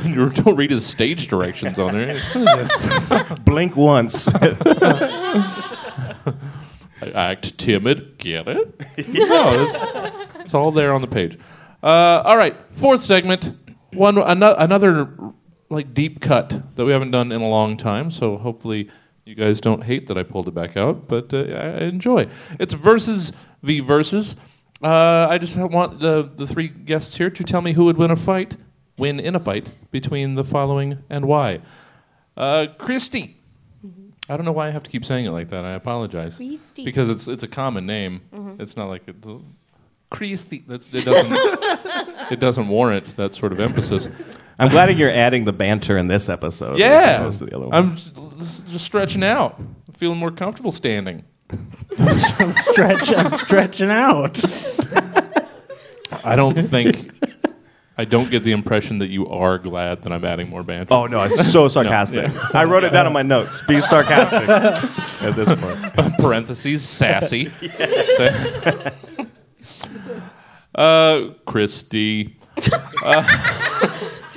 you 0.04 0.28
don't 0.30 0.56
read 0.56 0.70
his 0.70 0.86
stage 0.86 1.26
directions 1.28 1.78
on 1.78 1.92
there. 1.92 2.16
Blink 3.44 3.76
once. 3.76 4.28
Act 7.14 7.56
timid. 7.58 8.18
Get 8.18 8.46
it? 8.48 8.78
no, 9.08 9.64
it's, 9.64 9.74
it's 10.40 10.54
all 10.54 10.70
there 10.70 10.92
on 10.92 11.00
the 11.00 11.06
page. 11.06 11.38
Uh, 11.82 12.22
all 12.24 12.36
right, 12.36 12.56
fourth 12.72 13.00
segment. 13.00 13.52
One 13.92 14.18
ano- 14.18 14.54
another 14.56 15.16
like 15.70 15.94
deep 15.94 16.20
cut 16.20 16.76
that 16.76 16.84
we 16.84 16.92
haven't 16.92 17.10
done 17.10 17.32
in 17.32 17.40
a 17.40 17.48
long 17.48 17.76
time. 17.76 18.10
So 18.10 18.36
hopefully 18.36 18.90
you 19.24 19.34
guys 19.34 19.60
don't 19.60 19.84
hate 19.84 20.08
that 20.08 20.18
I 20.18 20.22
pulled 20.22 20.48
it 20.48 20.54
back 20.54 20.76
out, 20.76 21.08
but 21.08 21.32
uh, 21.32 21.38
I 21.38 21.84
enjoy. 21.84 22.28
It's 22.58 22.74
versus 22.74 23.32
v 23.62 23.80
versus. 23.80 24.36
Uh, 24.82 25.26
I 25.28 25.38
just 25.38 25.56
want 25.56 26.00
the 26.00 26.30
the 26.34 26.46
three 26.46 26.68
guests 26.68 27.16
here 27.16 27.30
to 27.30 27.44
tell 27.44 27.60
me 27.60 27.72
who 27.74 27.84
would 27.84 27.96
win 27.96 28.10
a 28.10 28.16
fight, 28.16 28.56
win 29.00 29.18
in 29.18 29.34
a 29.34 29.40
fight 29.40 29.70
between 29.90 30.34
the 30.36 30.44
following 30.44 30.98
and 31.10 31.26
why. 31.26 31.60
Uh, 32.36 32.66
Christy. 32.78 33.36
I 34.28 34.36
don't 34.36 34.44
know 34.46 34.52
why 34.52 34.68
I 34.68 34.70
have 34.70 34.84
to 34.84 34.90
keep 34.90 35.04
saying 35.04 35.24
it 35.26 35.30
like 35.30 35.48
that. 35.50 35.64
I 35.64 35.72
apologize. 35.72 36.36
Christy. 36.36 36.84
Because 36.84 37.08
it's 37.08 37.26
it's 37.26 37.42
a 37.42 37.48
common 37.48 37.84
name. 37.86 38.20
It's 38.60 38.76
not 38.76 38.88
like 38.88 39.02
it's 39.08 39.26
Christy. 40.10 40.64
That's, 40.68 40.92
it 40.94 41.04
doesn't 41.04 41.32
it 42.32 42.38
doesn't 42.38 42.68
warrant 42.68 43.16
that 43.16 43.34
sort 43.34 43.50
of 43.52 43.58
emphasis. 43.58 44.08
I'm 44.58 44.68
glad 44.68 44.90
that 44.90 44.96
you're 44.96 45.10
adding 45.10 45.44
the 45.46 45.52
banter 45.52 45.96
in 45.96 46.06
this 46.06 46.28
episode. 46.28 46.74
as 46.74 46.78
Yeah, 46.78 47.16
opposed 47.20 47.38
to 47.40 47.46
the 47.46 47.56
other 47.56 47.66
I'm 47.72 47.86
ones. 47.86 48.10
just, 48.38 48.68
just 48.70 48.84
stretching 48.84 49.24
out. 49.24 49.56
I'm 49.58 49.94
feeling 49.94 50.18
more 50.18 50.30
comfortable 50.30 50.70
standing. 50.70 51.24
I'm, 51.50 51.58
stretch, 52.56 53.12
I'm 53.16 53.32
stretching 53.32 53.90
out. 53.90 54.38
I 56.24 56.36
don't 56.36 56.54
think. 56.62 57.09
I 58.00 58.06
don't 58.06 58.30
get 58.30 58.44
the 58.44 58.52
impression 58.52 59.00
that 59.00 59.10
you 59.10 59.28
are 59.28 59.58
glad 59.58 60.00
that 60.04 60.12
I'm 60.12 60.24
adding 60.24 60.48
more 60.48 60.62
banter. 60.62 60.94
Oh 60.94 61.04
no, 61.06 61.22
it's 61.22 61.52
so 61.52 61.68
sarcastic. 61.76 62.30
I 62.54 62.64
wrote 62.64 62.82
it 62.82 62.94
down 62.94 63.06
on 63.06 63.12
my 63.12 63.20
notes. 63.20 63.60
Be 63.66 63.82
sarcastic 63.82 64.48
at 65.22 65.36
this 65.36 65.50
point. 65.60 66.16
parentheses 66.16 66.82
sassy. 66.82 67.52
uh, 70.74 71.28
Christy. 71.44 72.38
She 72.56 72.70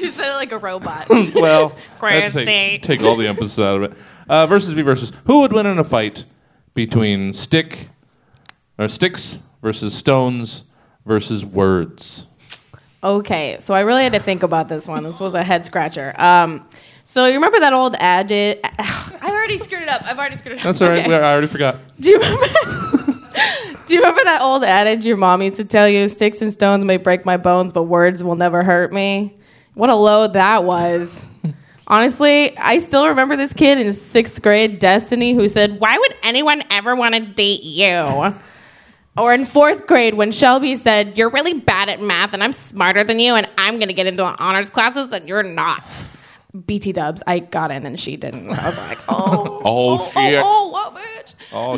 said 0.10 0.32
it 0.32 0.36
like 0.36 0.52
a 0.52 0.58
robot. 0.58 1.08
well, 1.34 1.74
I'd 2.02 2.32
say 2.34 2.44
Christy. 2.44 2.80
take 2.80 3.02
all 3.02 3.16
the 3.16 3.30
emphasis 3.30 3.60
out 3.60 3.82
of 3.82 3.94
it. 3.94 3.98
Uh, 4.28 4.46
versus 4.46 4.74
V 4.74 4.82
versus. 4.82 5.14
Who 5.24 5.40
would 5.40 5.54
win 5.54 5.66
in 5.68 5.80
a 5.80 5.86
fight 5.86 6.26
between 6.74 7.32
stick 7.32 7.88
or 8.78 8.90
sticks 8.90 9.40
versus 9.62 9.94
stones 9.94 10.66
versus 11.06 11.46
words? 11.46 12.28
Okay, 13.04 13.58
so 13.60 13.74
I 13.74 13.82
really 13.82 14.04
had 14.04 14.14
to 14.14 14.20
think 14.20 14.44
about 14.44 14.70
this 14.70 14.88
one. 14.88 15.04
This 15.04 15.20
was 15.20 15.34
a 15.34 15.44
head 15.44 15.66
scratcher. 15.66 16.14
Um, 16.18 16.66
so 17.04 17.26
you 17.26 17.34
remember 17.34 17.60
that 17.60 17.74
old 17.74 17.96
adage? 17.96 18.60
I 18.64 19.20
already 19.24 19.58
screwed 19.58 19.82
it 19.82 19.90
up. 19.90 20.04
I've 20.04 20.18
already 20.18 20.38
screwed 20.38 20.54
it 20.54 20.58
up. 20.60 20.64
That's 20.64 20.82
all 20.82 20.88
right. 20.88 21.06
Okay. 21.06 21.14
I 21.14 21.34
already 21.34 21.48
forgot. 21.48 21.80
Do 22.00 22.10
you 22.10 22.20
remember? 22.20 22.48
Do 23.86 23.96
you 23.96 24.00
remember 24.00 24.24
that 24.24 24.40
old 24.42 24.64
adage 24.64 25.06
your 25.06 25.18
mom 25.18 25.42
used 25.42 25.58
to 25.58 25.66
tell 25.66 25.90
you? 25.90 26.08
Sticks 26.08 26.42
and 26.42 26.54
stones 26.54 26.86
may 26.86 26.96
break 26.96 27.26
my 27.26 27.36
bones, 27.36 27.74
but 27.74 27.84
words 27.84 28.24
will 28.24 28.36
never 28.36 28.64
hurt 28.64 28.94
me. 28.94 29.36
What 29.74 29.90
a 29.90 29.96
load 29.96 30.34
that 30.34 30.64
was. 30.64 31.28
Honestly, 31.88 32.58
I 32.58 32.78
still 32.78 33.10
remember 33.10 33.36
this 33.36 33.52
kid 33.52 33.80
in 33.80 33.92
sixth 33.92 34.42
grade, 34.42 34.80
Destiny, 34.80 35.34
who 35.34 35.50
said, 35.50 35.82
"Why 35.82 35.98
would 35.98 36.16
anyone 36.24 36.64
ever 36.72 36.96
want 36.96 37.16
to 37.16 37.20
date 37.22 37.64
you?" 37.64 38.34
Or 39.16 39.34
in 39.34 39.46
fourth 39.46 39.86
grade, 39.86 40.16
when 40.16 40.32
Shelby 40.32 40.76
said, 40.76 41.18
You're 41.18 41.30
really 41.30 41.60
bad 41.60 41.90
at 41.90 42.02
math 42.02 42.34
and 42.34 42.44
I'm 42.44 42.54
smarter 42.54 43.04
than 43.04 43.20
you 43.20 43.36
and 43.36 43.48
I'm 43.58 43.76
going 43.76 43.90
to 43.90 43.94
get 43.94 44.08
into 44.08 44.24
honors 44.24 44.70
classes 44.70 45.14
and 45.14 45.28
you're 45.28 45.44
not. 45.44 46.08
BT 46.66 46.94
dubs, 46.94 47.24
I 47.26 47.40
got 47.40 47.72
in 47.72 47.86
and 47.86 48.00
she 48.00 48.16
didn't. 48.16 48.54
So 48.54 48.62
I 48.62 48.66
was 48.66 48.78
like, 48.78 49.00
Oh, 49.08 49.14
oh, 49.16 49.62
oh, 49.66 50.00
oh, 50.02 50.12
shit. 50.12 50.42
Oh, 50.44 50.44
oh, 50.46 50.70
what, 50.72 50.96
bitch? 50.96 51.36
Oh, 51.52 51.78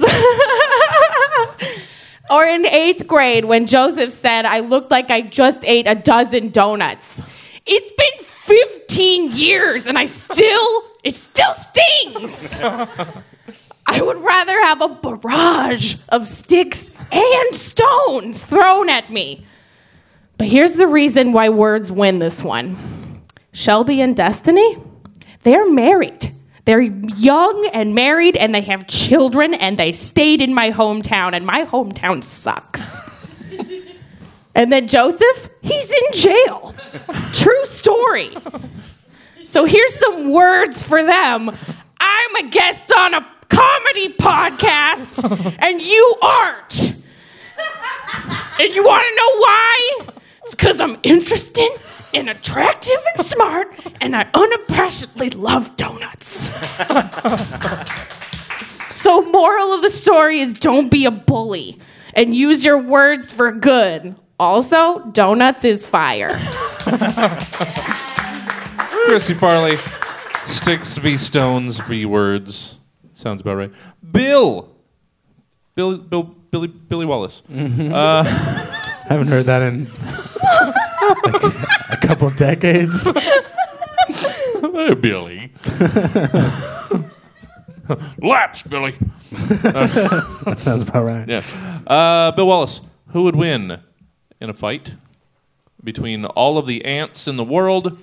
Or 2.29 2.43
in 2.43 2.65
eighth 2.65 3.05
grade 3.05 3.45
when 3.45 3.67
Joseph 3.67 4.11
said 4.11 4.45
I 4.45 4.61
looked 4.61 4.89
like 4.89 5.11
I 5.11 5.21
just 5.21 5.63
ate 5.65 5.85
a 5.87 5.93
dozen 5.93 6.49
donuts. 6.49 7.21
It's 7.67 7.91
been 7.91 8.25
15 8.25 9.31
years 9.33 9.85
and 9.87 9.97
I 9.97 10.05
still, 10.05 10.83
it 11.03 11.13
still 11.15 11.53
stings. 11.53 12.61
I 13.87 14.01
would 14.01 14.21
rather 14.21 14.59
have 14.63 14.81
a 14.81 14.89
barrage 14.89 15.97
of 16.09 16.27
sticks 16.27 16.91
and 17.11 17.55
stones 17.55 18.43
thrown 18.43 18.89
at 18.89 19.11
me. 19.11 19.45
But 20.37 20.47
here's 20.47 20.73
the 20.73 20.87
reason 20.87 21.31
why 21.31 21.49
words 21.49 21.91
win 21.91 22.19
this 22.19 22.43
one 22.43 23.23
Shelby 23.51 24.01
and 24.01 24.15
Destiny, 24.15 24.77
they're 25.43 25.69
married. 25.69 26.31
They're 26.65 26.81
young 26.81 27.69
and 27.73 27.93
married, 27.93 28.35
and 28.35 28.53
they 28.53 28.61
have 28.61 28.87
children, 28.87 29.53
and 29.53 29.77
they 29.77 29.91
stayed 29.91 30.41
in 30.41 30.51
my 30.53 30.71
hometown, 30.71 31.35
and 31.35 31.45
my 31.45 31.63
hometown 31.63 32.23
sucks. 32.23 32.97
and 34.55 34.71
then 34.71 34.87
Joseph, 34.87 35.49
he's 35.61 35.93
in 35.93 36.03
jail. 36.13 36.73
True 37.33 37.65
story. 37.65 38.35
So 39.43 39.65
here's 39.65 39.93
some 39.93 40.33
words 40.33 40.83
for 40.83 41.03
them. 41.03 41.51
I'm 41.99 42.35
a 42.35 42.49
guest 42.49 42.91
on 42.97 43.13
a 43.13 43.34
comedy 43.55 44.13
podcast, 44.13 45.23
and 45.59 45.81
you 45.81 46.15
aren't. 46.21 47.03
And 48.59 48.73
you 48.73 48.83
want 48.83 49.05
to 49.07 49.15
know 49.15 49.39
why? 49.39 49.99
It's 50.43 50.55
because 50.55 50.79
I'm 50.79 50.97
interesting 51.03 51.69
and 52.13 52.29
attractive 52.29 52.97
and 53.13 53.25
smart, 53.25 53.75
and 54.01 54.15
I 54.15 54.25
unabashedly 54.25 55.35
love 55.35 55.75
donuts. 55.75 56.51
so, 58.93 59.21
moral 59.29 59.73
of 59.73 59.81
the 59.81 59.89
story 59.89 60.39
is 60.39 60.53
don't 60.53 60.89
be 60.89 61.05
a 61.05 61.11
bully 61.11 61.79
and 62.13 62.33
use 62.35 62.63
your 62.63 62.77
words 62.77 63.31
for 63.31 63.51
good. 63.51 64.15
Also, 64.39 64.99
donuts 65.11 65.65
is 65.65 65.85
fire. 65.85 66.37
Chrissy 69.05 69.33
Farley, 69.33 69.77
sticks 70.45 70.97
v 70.97 71.17
stones 71.17 71.79
v 71.79 72.05
words. 72.05 72.74
Sounds 73.15 73.41
about 73.41 73.55
right. 73.55 73.71
Bill, 74.11 74.69
Bill, 75.73 75.97
Bill, 75.97 76.23
Billy, 76.23 76.67
Billy 76.67 77.05
Wallace. 77.05 77.41
I 77.49 78.23
haven't 79.09 79.27
heard 79.27 79.45
that 79.45 79.61
in 79.61 79.85
like 81.23 81.43
a 81.91 81.97
couple 82.07 82.27
of 82.27 82.35
decades. 82.37 83.07
Hey, 84.61 84.93
Billy. 84.93 85.51
Laps, 88.21 88.63
Billy. 88.63 88.93
That 89.31 90.55
sounds 90.57 90.83
about 90.83 91.05
right. 91.05 91.27
Yeah. 91.27 91.43
Uh, 91.87 92.31
Bill 92.33 92.47
Wallace, 92.47 92.81
who 93.09 93.23
would 93.23 93.35
win 93.35 93.79
in 94.41 94.49
a 94.49 94.53
fight 94.53 94.95
between 95.83 96.25
all 96.25 96.57
of 96.57 96.67
the 96.67 96.83
ants 96.85 97.27
in 97.27 97.37
the 97.37 97.43
world 97.43 97.97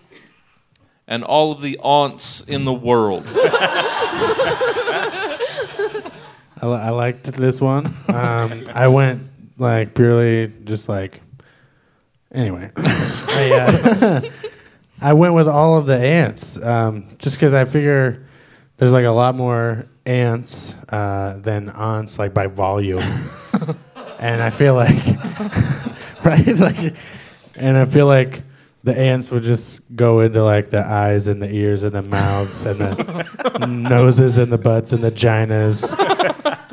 and 1.06 1.22
all 1.24 1.52
of 1.52 1.60
the 1.60 1.78
aunts 1.80 2.40
in 2.40 2.64
the 2.64 2.72
world? 2.72 3.26
I, 6.62 6.66
I 6.66 6.90
liked 6.90 7.24
this 7.24 7.60
one. 7.60 7.92
Um, 8.08 8.66
I 8.72 8.86
went 8.88 9.28
like 9.58 9.94
purely 9.94 10.52
just 10.64 10.88
like. 10.88 11.20
Anyway, 12.32 12.70
I, 12.76 13.52
uh, 13.60 14.20
I 15.02 15.12
went 15.12 15.34
with 15.34 15.48
all 15.48 15.76
of 15.76 15.84
the 15.84 15.98
ants 15.98 16.56
um, 16.62 17.08
just 17.18 17.36
because 17.36 17.52
I 17.52 17.66
figure 17.66 18.26
there's 18.78 18.92
like 18.92 19.04
a 19.04 19.10
lot 19.10 19.34
more 19.34 19.86
ants 20.06 20.76
uh, 20.88 21.38
than 21.42 21.68
aunts 21.68 22.18
like 22.18 22.32
by 22.32 22.46
volume, 22.46 23.02
and 24.18 24.40
I 24.42 24.48
feel 24.48 24.74
like 24.74 24.96
right 26.24 26.46
like, 26.56 26.94
and 27.60 27.76
I 27.76 27.84
feel 27.84 28.06
like 28.06 28.44
the 28.82 28.96
ants 28.96 29.30
would 29.30 29.42
just 29.42 29.80
go 29.94 30.20
into 30.20 30.42
like 30.42 30.70
the 30.70 30.86
eyes 30.86 31.26
and 31.26 31.42
the 31.42 31.52
ears 31.52 31.82
and 31.82 31.94
the 31.94 32.02
mouths 32.02 32.64
and 32.64 32.80
the 32.80 33.66
noses 33.66 34.38
and 34.38 34.50
the 34.50 34.58
butts 34.58 34.92
and 34.92 35.04
the 35.04 35.10
vaginas 35.10 35.94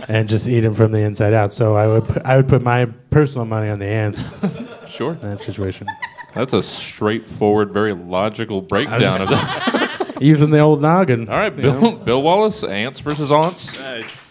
and 0.09 0.27
just 0.27 0.47
eat 0.47 0.61
them 0.61 0.73
from 0.73 0.91
the 0.91 0.99
inside 0.99 1.33
out. 1.33 1.53
So 1.53 1.75
I 1.75 1.87
would 1.87 2.05
put, 2.05 2.25
I 2.25 2.35
would 2.37 2.47
put 2.47 2.61
my 2.61 2.85
personal 3.11 3.45
money 3.45 3.69
on 3.69 3.79
the 3.79 3.85
ants 3.85 4.27
Sure. 4.89 5.13
in 5.13 5.19
that 5.21 5.39
situation. 5.39 5.87
That's 6.33 6.53
a 6.53 6.61
straightforward, 6.61 7.71
very 7.71 7.93
logical 7.93 8.61
breakdown 8.61 9.21
of 9.21 9.29
that. 9.29 10.17
Using 10.21 10.51
the 10.51 10.59
old 10.59 10.81
noggin. 10.81 11.29
All 11.29 11.37
right, 11.37 11.55
Bill. 11.55 11.95
Bill 11.95 12.21
Wallace, 12.21 12.63
ants 12.63 12.99
versus 12.99 13.31
aunts. 13.31 13.79
Nice. 13.79 14.27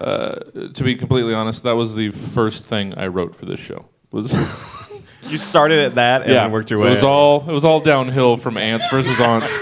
Uh, 0.00 0.38
to 0.74 0.84
be 0.84 0.94
completely 0.94 1.34
honest, 1.34 1.64
that 1.64 1.74
was 1.74 1.96
the 1.96 2.10
first 2.10 2.66
thing 2.66 2.94
I 2.94 3.08
wrote 3.08 3.34
for 3.34 3.46
this 3.46 3.58
show. 3.58 3.86
Was 4.12 4.32
You 5.22 5.36
started 5.36 5.80
at 5.80 5.96
that 5.96 6.22
and 6.22 6.30
then 6.30 6.52
worked 6.52 6.70
your 6.70 6.78
way. 6.78 6.86
It 6.86 6.90
was 6.90 7.02
all 7.04 7.42
it 7.48 7.52
was 7.52 7.64
all 7.64 7.80
downhill 7.80 8.36
from 8.36 8.56
ants 8.56 8.88
versus 8.90 9.20
aunts. 9.20 9.52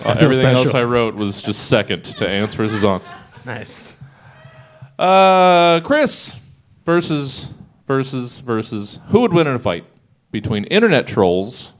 Uh, 0.00 0.14
feel 0.14 0.24
everything 0.24 0.46
else. 0.46 0.74
I 0.74 0.84
wrote 0.84 1.14
was 1.14 1.42
just 1.42 1.68
second 1.68 2.04
to 2.04 2.28
ants 2.28 2.54
versus 2.54 2.84
aunts. 2.84 3.12
Nice. 3.44 3.96
Uh, 4.98 5.80
Chris 5.80 6.38
versus 6.84 7.48
versus 7.86 8.40
versus 8.40 8.98
who 9.08 9.20
would 9.20 9.32
win 9.32 9.46
in 9.46 9.54
a 9.54 9.58
fight 9.58 9.84
between 10.30 10.64
internet 10.64 11.06
trolls 11.06 11.72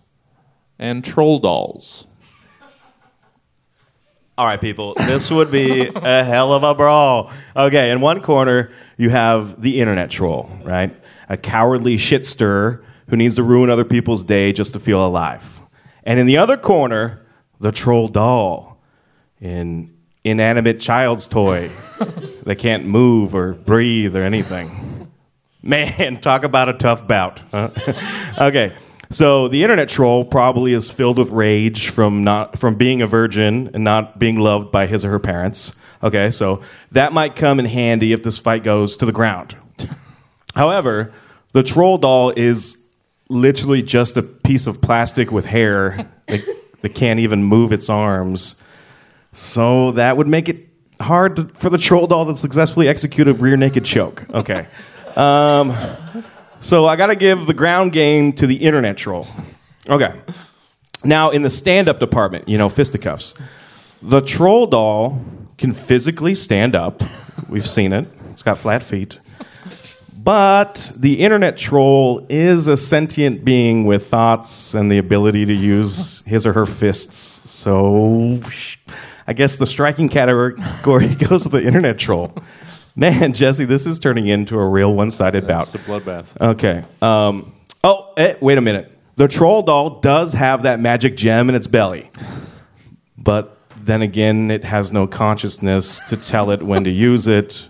and 0.79 1.05
troll 1.05 1.39
dolls? 1.39 2.07
All 4.37 4.47
right, 4.47 4.61
people. 4.61 4.95
This 4.97 5.31
would 5.33 5.51
be 5.51 5.91
a 5.95 6.23
hell 6.23 6.53
of 6.53 6.63
a 6.63 6.75
brawl. 6.75 7.33
Okay, 7.57 7.91
in 7.91 8.01
one 8.01 8.21
corner, 8.21 8.71
you 8.97 9.11
have 9.11 9.61
the 9.61 9.81
internet 9.81 10.11
troll, 10.11 10.49
right? 10.63 10.95
A 11.29 11.37
cowardly 11.37 11.99
shit 11.99 12.25
stirrer 12.25 12.85
who 13.09 13.17
needs 13.17 13.35
to 13.35 13.43
ruin 13.43 13.69
other 13.69 13.85
people's 13.85 14.23
day 14.23 14.53
just 14.53 14.75
to 14.75 14.81
feel 14.81 15.05
alive. 15.05 15.61
And 16.05 16.21
in 16.21 16.27
the 16.27 16.39
other 16.39 16.57
corner, 16.57 17.27
the 17.61 17.73
troll 17.73 18.09
doll, 18.09 18.81
an 19.41 19.93
inanimate 20.25 20.81
child's 20.81 21.27
toy 21.29 21.71
that 22.45 22.57
can't 22.59 22.85
move 22.85 23.35
or 23.35 23.55
breathe 23.55 24.17
or 24.17 24.23
anything. 24.23 25.11
Man, 25.63 26.17
talk 26.21 26.45
about 26.45 26.69
a 26.69 26.75
tough 26.75 27.07
bout. 27.07 27.41
huh? 27.51 27.71
okay, 28.39 28.75
so 29.11 29.49
the 29.49 29.63
internet 29.63 29.89
troll 29.89 30.25
probably 30.25 30.73
is 30.73 30.91
filled 30.91 31.19
with 31.19 31.31
rage 31.31 31.91
from 31.91 32.25
not 32.25 32.59
from 32.59 32.75
being 32.75 33.03
a 33.03 33.07
virgin 33.07 33.71
and 33.75 33.83
not 33.83 34.19
being 34.19 34.39
loved 34.39 34.71
by 34.71 34.87
his 34.87 35.05
or 35.05 35.11
her 35.11 35.19
parents. 35.19 35.79
Okay, 36.03 36.31
so 36.31 36.63
that 36.93 37.13
might 37.13 37.35
come 37.35 37.59
in 37.59 37.67
handy 37.67 38.13
if 38.13 38.23
this 38.23 38.39
fight 38.39 38.63
goes 38.63 38.97
to 38.99 39.07
the 39.07 39.13
ground. 39.13 39.57
However, 40.55 41.13
the 41.53 41.63
troll 41.63 41.99
doll 41.99 42.33
is 42.37 42.85
literally 43.29 43.83
just 43.83 44.17
a 44.17 44.23
piece 44.23 44.67
of 44.67 44.81
plastic 44.81 45.31
with 45.33 45.47
hair 45.47 46.09
that 46.81 46.95
can't 46.95 47.21
even 47.21 47.43
move 47.43 47.73
its 47.73 47.89
arms. 47.89 48.63
So 49.33 49.93
that 49.93 50.17
would 50.17 50.27
make 50.29 50.49
it 50.49 50.69
hard 51.01 51.37
to, 51.37 51.45
for 51.45 51.71
the 51.71 51.79
troll 51.79 52.07
doll 52.07 52.27
to 52.27 52.37
successfully 52.37 52.89
execute 52.89 53.29
a 53.29 53.33
rear 53.33 53.57
naked 53.57 53.85
choke. 53.85 54.25
Okay. 54.33 54.67
Um, 55.17 55.75
so 56.61 56.87
I 56.87 56.97
got 56.97 57.07
to 57.07 57.17
give 57.17 57.47
the 57.47 57.55
ground 57.55 57.93
game 57.93 58.33
to 58.35 58.47
the 58.47 58.57
internet 58.57 58.97
troll. 58.97 59.27
Okay. 59.89 60.13
Now, 61.05 61.31
in 61.31 61.43
the 61.43 61.51
stand 61.51 61.89
up 61.89 62.01
department, 62.01 62.49
you 62.49 62.59
know, 62.59 62.69
fisticuffs, 62.69 63.39
the 64.03 64.21
troll 64.21 64.67
doll 64.67 65.25
can 65.57 65.73
physically 65.73 66.35
stand 66.35 66.75
up. 66.75 67.03
We've 67.49 67.67
seen 67.67 67.93
it, 67.93 68.09
it's 68.31 68.43
got 68.43 68.59
flat 68.59 68.83
feet. 68.83 69.21
But 70.29 70.93
the 70.95 71.21
internet 71.21 71.57
troll 71.57 72.27
is 72.29 72.67
a 72.67 72.77
sentient 72.77 73.47
being 73.47 73.87
with 73.87 74.09
thoughts 74.09 74.75
and 74.75 74.93
the 74.93 74.99
ability 74.99 75.47
to 75.47 75.55
use 75.55 76.23
his 76.27 76.45
or 76.45 76.53
her 76.53 76.67
fists. 76.67 77.51
So 77.51 78.39
I 79.27 79.33
guess 79.33 79.57
the 79.57 79.67
striking 79.67 80.11
category 80.11 81.15
goes 81.15 81.45
to 81.45 81.49
the 81.49 81.65
internet 81.65 81.99
troll. 81.99 82.37
Man, 82.95 83.33
Jesse, 83.33 83.65
this 83.65 83.87
is 83.87 83.99
turning 83.99 84.27
into 84.27 84.59
a 84.59 84.69
real 84.69 84.93
one 84.93 85.11
sided 85.11 85.47
bout. 85.47 85.75
It's 85.75 85.77
a 85.77 85.79
bloodbath. 85.79 86.39
Okay. 86.39 86.85
Um, 87.01 87.55
oh, 87.83 88.13
eh, 88.19 88.35
wait 88.43 88.59
a 88.59 88.61
minute. 88.61 88.93
The 89.17 89.29
troll 89.29 89.63
doll 89.63 90.01
does 90.01 90.35
have 90.35 90.65
that 90.65 90.79
magic 90.79 91.17
gem 91.17 91.49
in 91.49 91.55
its 91.55 91.67
belly. 91.67 92.11
But 93.17 93.57
then 93.83 94.03
again, 94.03 94.51
it 94.51 94.65
has 94.65 94.93
no 94.93 95.07
consciousness 95.07 96.01
to 96.11 96.19
tell 96.19 96.51
it 96.51 96.63
when 96.63 96.85
to 96.85 96.91
use 96.91 97.27
it. 97.27 97.67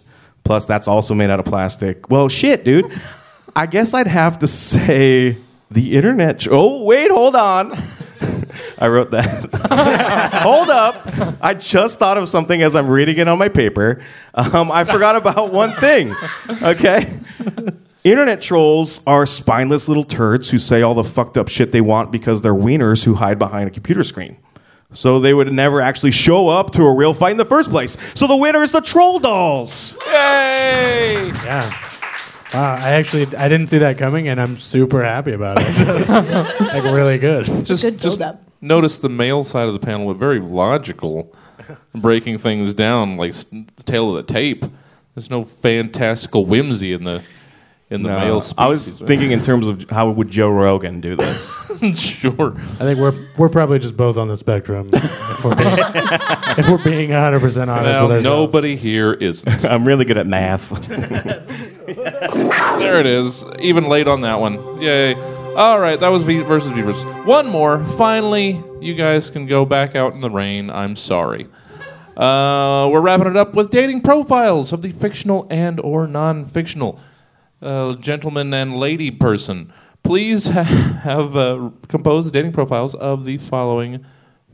Plus, 0.48 0.64
that's 0.64 0.88
also 0.88 1.12
made 1.12 1.28
out 1.28 1.40
of 1.40 1.44
plastic. 1.44 2.08
Well, 2.08 2.30
shit, 2.30 2.64
dude. 2.64 2.90
I 3.54 3.66
guess 3.66 3.92
I'd 3.92 4.06
have 4.06 4.38
to 4.38 4.46
say 4.46 5.36
the 5.70 5.94
internet. 5.94 6.46
Oh, 6.50 6.86
wait, 6.86 7.10
hold 7.10 7.36
on. 7.36 7.72
I 8.78 8.88
wrote 8.88 9.10
that. 9.10 9.50
hold 10.42 10.70
up. 10.70 11.06
I 11.42 11.52
just 11.52 11.98
thought 11.98 12.16
of 12.16 12.30
something 12.30 12.62
as 12.62 12.74
I'm 12.74 12.88
reading 12.88 13.18
it 13.18 13.28
on 13.28 13.38
my 13.38 13.50
paper. 13.50 14.00
Um, 14.32 14.72
I 14.72 14.84
forgot 14.84 15.16
about 15.16 15.52
one 15.52 15.72
thing. 15.72 16.14
Okay. 16.62 17.20
Internet 18.02 18.40
trolls 18.40 19.06
are 19.06 19.26
spineless 19.26 19.86
little 19.86 20.02
turds 20.02 20.48
who 20.48 20.58
say 20.58 20.80
all 20.80 20.94
the 20.94 21.04
fucked 21.04 21.36
up 21.36 21.48
shit 21.48 21.72
they 21.72 21.82
want 21.82 22.10
because 22.10 22.40
they're 22.40 22.54
wieners 22.54 23.04
who 23.04 23.16
hide 23.16 23.38
behind 23.38 23.68
a 23.68 23.70
computer 23.70 24.02
screen. 24.02 24.38
So 24.92 25.20
they 25.20 25.34
would 25.34 25.52
never 25.52 25.80
actually 25.80 26.12
show 26.12 26.48
up 26.48 26.70
to 26.72 26.82
a 26.84 26.92
real 26.94 27.12
fight 27.12 27.32
in 27.32 27.36
the 27.36 27.44
first 27.44 27.68
place. 27.70 27.96
So 28.18 28.26
the 28.26 28.36
winner 28.36 28.62
is 28.62 28.72
the 28.72 28.80
Troll 28.80 29.18
Dolls. 29.18 29.94
Yay! 30.06 31.30
Yeah. 31.44 31.70
Wow, 32.54 32.78
I 32.80 32.92
actually 32.92 33.26
I 33.36 33.48
didn't 33.50 33.66
see 33.66 33.78
that 33.78 33.98
coming, 33.98 34.28
and 34.28 34.40
I'm 34.40 34.56
super 34.56 35.04
happy 35.04 35.32
about 35.32 35.58
it. 35.60 36.08
like 36.60 36.84
really 36.84 37.18
good. 37.18 37.44
Just, 37.44 37.82
good 37.82 37.98
just 38.00 38.18
build-up. 38.18 38.42
notice 38.62 38.96
the 38.98 39.10
male 39.10 39.44
side 39.44 39.66
of 39.68 39.74
the 39.74 39.78
panel 39.78 40.06
were 40.06 40.14
very 40.14 40.40
logical, 40.40 41.34
breaking 41.94 42.38
things 42.38 42.72
down 42.72 43.18
like 43.18 43.32
s- 43.32 43.44
the 43.44 43.82
tail 43.84 44.16
of 44.16 44.26
the 44.26 44.32
tape. 44.32 44.64
There's 45.14 45.28
no 45.28 45.44
fantastical 45.44 46.46
whimsy 46.46 46.94
in 46.94 47.04
the 47.04 47.22
in 47.90 48.02
the 48.02 48.08
male 48.08 48.40
species. 48.40 48.54
I 48.58 48.66
was 48.66 49.00
right? 49.00 49.08
thinking 49.08 49.30
in 49.30 49.40
terms 49.40 49.66
of 49.66 49.88
how 49.88 50.10
would 50.10 50.28
Joe 50.28 50.50
Rogan 50.50 51.00
do 51.00 51.16
this. 51.16 51.54
sure. 51.96 52.54
I 52.56 52.84
think 52.84 52.98
we're 52.98 53.26
we're 53.36 53.48
probably 53.48 53.78
just 53.78 53.96
both 53.96 54.16
on 54.18 54.28
the 54.28 54.36
spectrum. 54.36 54.90
If 54.92 55.44
we're 55.44 55.54
being, 55.54 55.78
if 56.58 56.68
we're 56.68 56.84
being 56.84 57.10
100 57.10 57.40
percent 57.40 57.70
honest 57.70 57.98
Now, 57.98 58.06
with 58.06 58.16
ourselves. 58.16 58.24
nobody 58.24 58.76
here 58.76 59.14
isn't. 59.14 59.64
I'm 59.70 59.86
really 59.86 60.04
good 60.04 60.18
at 60.18 60.26
math. 60.26 60.68
there 61.88 63.00
it 63.00 63.06
is. 63.06 63.44
Even 63.60 63.88
late 63.88 64.06
on 64.06 64.20
that 64.22 64.40
one. 64.40 64.80
Yay. 64.80 65.14
All 65.54 65.80
right, 65.80 65.98
that 65.98 66.08
was 66.08 66.22
V 66.22 66.42
versus 66.42 66.70
Beavers. 66.72 67.02
One 67.26 67.48
more. 67.48 67.82
Finally, 67.84 68.62
you 68.80 68.94
guys 68.94 69.28
can 69.28 69.46
go 69.46 69.64
back 69.64 69.96
out 69.96 70.12
in 70.12 70.20
the 70.20 70.30
rain. 70.30 70.70
I'm 70.70 70.94
sorry. 70.94 71.48
Uh, 72.16 72.88
we're 72.92 73.00
wrapping 73.00 73.28
it 73.28 73.36
up 73.36 73.54
with 73.54 73.70
dating 73.70 74.02
profiles 74.02 74.72
of 74.72 74.82
the 74.82 74.92
fictional 74.92 75.46
and 75.50 75.80
or 75.80 76.06
non-fictional 76.06 77.00
uh, 77.62 77.94
gentleman 77.94 78.52
and 78.54 78.76
lady 78.76 79.10
person. 79.10 79.72
Please 80.02 80.48
ha- 80.48 80.62
have 81.02 81.36
uh, 81.36 81.70
composed 81.88 82.32
dating 82.32 82.52
profiles 82.52 82.94
of 82.94 83.24
the 83.24 83.38
following 83.38 84.04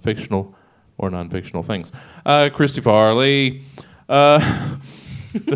fictional 0.03 0.55
or 0.99 1.11
non-fictional 1.11 1.63
things. 1.63 1.91
Uh, 2.25 2.49
Christy 2.53 2.81
Farley. 2.81 3.63
Uh, 4.09 4.39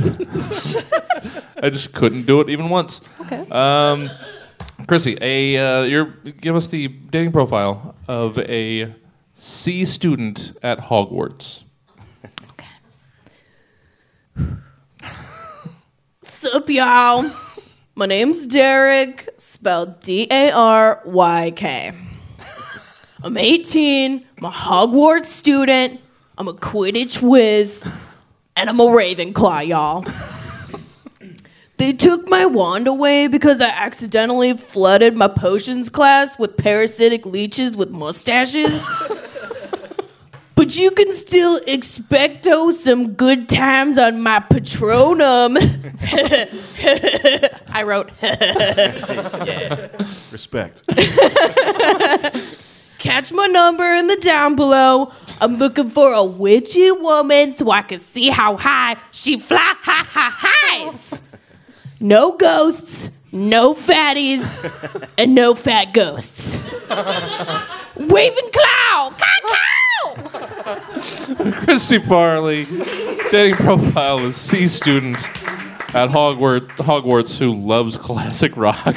I 1.63 1.71
just 1.71 1.93
couldn't 1.93 2.27
do 2.27 2.41
it 2.41 2.49
even 2.49 2.69
once. 2.69 3.01
Okay. 3.21 3.47
Um, 3.51 4.11
Chrissy, 4.87 5.19
a 5.21 5.57
uh, 5.57 5.83
you're, 5.83 6.07
give 6.41 6.57
us 6.57 6.69
the 6.69 6.89
dating 6.89 7.33
profile 7.33 7.95
of 8.09 8.39
a 8.39 8.95
C 9.35 9.85
student 9.85 10.57
at 10.63 10.79
Hogwarts. 10.81 11.63
Sup, 16.40 16.70
y'all? 16.70 17.29
My 17.96 18.07
name's 18.07 18.46
Derek, 18.46 19.29
spelled 19.38 20.01
D 20.03 20.29
A 20.31 20.53
R 20.53 21.03
Y 21.05 21.51
K. 21.57 21.92
I'm 23.24 23.37
18, 23.37 24.24
I'm 24.38 24.44
a 24.44 24.48
Hogwarts 24.48 25.27
student, 25.27 26.01
I'm 26.38 26.46
a 26.46 26.55
Quidditch 26.55 27.20
whiz, 27.20 27.85
and 28.57 28.70
I'm 28.70 28.79
a 28.79 28.85
Ravenclaw, 28.85 29.66
y'all. 29.66 30.07
They 31.77 31.92
took 31.92 32.31
my 32.31 32.46
wand 32.46 32.87
away 32.87 33.27
because 33.27 33.61
I 33.61 33.70
accidentally 33.70 34.57
flooded 34.57 35.16
my 35.16 35.27
potions 35.27 35.90
class 35.90 36.38
with 36.38 36.57
parasitic 36.57 37.27
leeches 37.27 37.77
with 37.77 37.90
mustaches. 37.90 38.87
But 40.59 40.77
you 40.77 40.90
can 40.90 41.12
still 41.12 41.61
expecto 41.61 42.73
some 42.73 43.12
good 43.12 43.49
times 43.49 43.97
on 43.97 44.21
my 44.21 44.40
Patronum. 44.40 45.57
I 47.68 47.85
wrote, 47.85 48.11
Respect. 50.33 50.83
catch 52.99 53.33
my 53.33 53.47
number 53.47 53.85
in 53.85 54.09
the 54.09 54.18
down 54.21 54.57
below. 54.57 55.12
I'm 55.40 55.59
looking 55.59 55.90
for 55.90 56.12
a 56.12 56.25
witchy 56.25 56.90
woman 56.90 57.57
so 57.57 57.71
I 57.71 57.83
can 57.83 58.01
see 58.01 58.29
how 58.29 58.57
high 58.57 58.97
she 59.12 59.38
fly 59.38 59.75
ha 59.81 60.05
ha 60.11 60.37
highs. 60.37 61.23
No 62.01 62.37
ghosts, 62.37 63.12
no 63.31 63.75
fatties, 63.75 64.59
and 65.16 65.37
no 65.37 65.55
fat 65.55 65.94
ghosts. 65.94 66.68
Waving 67.94 68.51
cloud, 68.51 69.14
cow 69.16 69.78
Christy 71.53 71.99
Farley, 71.99 72.65
dating 73.31 73.57
profile 73.57 74.19
is 74.21 74.37
C 74.37 74.69
student 74.69 75.17
at 75.95 76.11
Hogwarts, 76.11 76.69
Hogwarts 76.77 77.39
who 77.39 77.55
loves 77.55 77.97
classic 77.97 78.57
rock. 78.57 78.97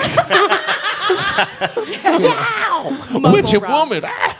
Wow! 2.03 2.97
Witchy 3.13 3.57
woman. 3.57 4.03
ah. 4.05 4.37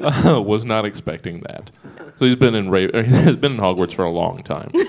was 0.40 0.64
not 0.64 0.84
expecting 0.84 1.40
that. 1.40 1.70
So 2.16 2.26
he's 2.26 2.36
been 2.36 2.54
in 2.54 2.70
Ra- 2.70 2.80
he's 3.02 3.36
been 3.36 3.52
in 3.52 3.58
Hogwarts 3.58 3.94
for 3.94 4.04
a 4.04 4.10
long 4.10 4.42
time. 4.42 4.70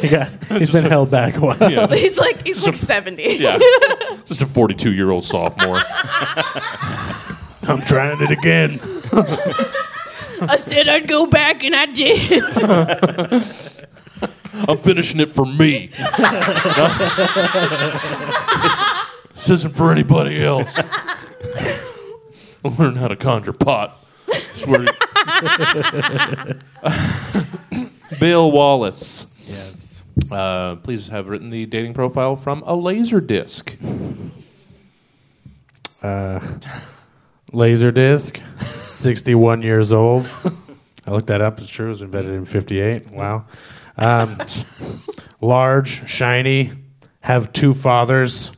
He 0.00 0.08
got, 0.08 0.28
he's 0.58 0.70
been 0.70 0.84
held 0.84 1.10
back 1.10 1.36
a 1.36 1.40
while. 1.40 1.56
Yeah. 1.72 1.88
He's 1.88 2.18
like 2.18 2.46
he's 2.46 2.64
like 2.64 2.76
70. 2.76 3.20
Yeah. 3.40 3.58
Just 4.26 4.40
a 4.40 4.46
42 4.46 4.92
year 4.92 5.10
old 5.10 5.24
sophomore. 5.24 5.80
I'm 7.68 7.80
trying 7.82 8.20
it 8.22 8.30
again. 8.30 8.80
I 10.40 10.56
said 10.56 10.88
I'd 10.88 11.08
go 11.08 11.26
back 11.26 11.62
and 11.64 11.74
I 11.76 11.86
did. 11.86 12.42
I'm 14.68 14.76
finishing 14.78 15.20
it 15.20 15.32
for 15.32 15.44
me. 15.46 15.90
this 19.34 19.50
isn't 19.50 19.76
for 19.76 19.92
anybody 19.92 20.42
else. 20.42 20.76
I'll 22.64 22.72
learn 22.72 22.96
how 22.96 23.08
to 23.08 23.16
conjure 23.16 23.52
pot. 23.52 23.96
Swear 24.32 24.86
to- 24.86 26.56
Bill 28.20 28.50
Wallace. 28.50 29.26
Yes. 29.46 30.02
Uh, 30.30 30.76
please 30.76 31.08
have 31.08 31.28
written 31.28 31.50
the 31.50 31.66
dating 31.66 31.94
profile 31.94 32.34
from 32.36 32.62
a 32.66 32.74
laser 32.74 33.20
disc. 33.20 33.76
Laserdisc, 37.52 38.40
61 38.66 39.62
years 39.62 39.92
old. 39.92 40.30
I 41.06 41.10
looked 41.10 41.28
that 41.28 41.40
up. 41.40 41.58
It's 41.58 41.68
true. 41.68 41.86
It 41.86 41.90
was 41.90 42.02
invented 42.02 42.34
in 42.34 42.44
58. 42.44 43.10
Wow. 43.10 43.46
Um, 43.96 44.38
large, 45.40 46.08
shiny, 46.08 46.72
have 47.20 47.52
two 47.52 47.74
fathers 47.74 48.50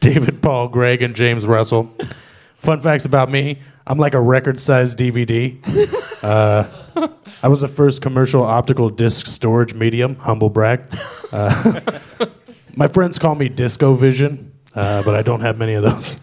David 0.00 0.42
Paul 0.42 0.68
Gregg 0.68 1.02
and 1.02 1.14
James 1.14 1.46
Russell. 1.46 1.92
Fun 2.56 2.80
facts 2.80 3.04
about 3.04 3.30
me 3.30 3.58
I'm 3.86 3.98
like 3.98 4.14
a 4.14 4.20
record 4.20 4.60
sized 4.60 4.98
DVD. 4.98 5.58
Uh, 6.22 6.66
I 7.42 7.48
was 7.48 7.60
the 7.60 7.68
first 7.68 8.00
commercial 8.00 8.42
optical 8.42 8.88
disc 8.88 9.26
storage 9.26 9.74
medium, 9.74 10.16
humble 10.16 10.48
brag. 10.48 10.82
Uh, 11.30 11.80
my 12.76 12.86
friends 12.86 13.18
call 13.18 13.34
me 13.34 13.50
Disco 13.50 13.94
Vision, 13.94 14.52
uh, 14.74 15.02
but 15.02 15.14
I 15.14 15.20
don't 15.20 15.40
have 15.40 15.58
many 15.58 15.74
of 15.74 15.82
those. 15.82 16.20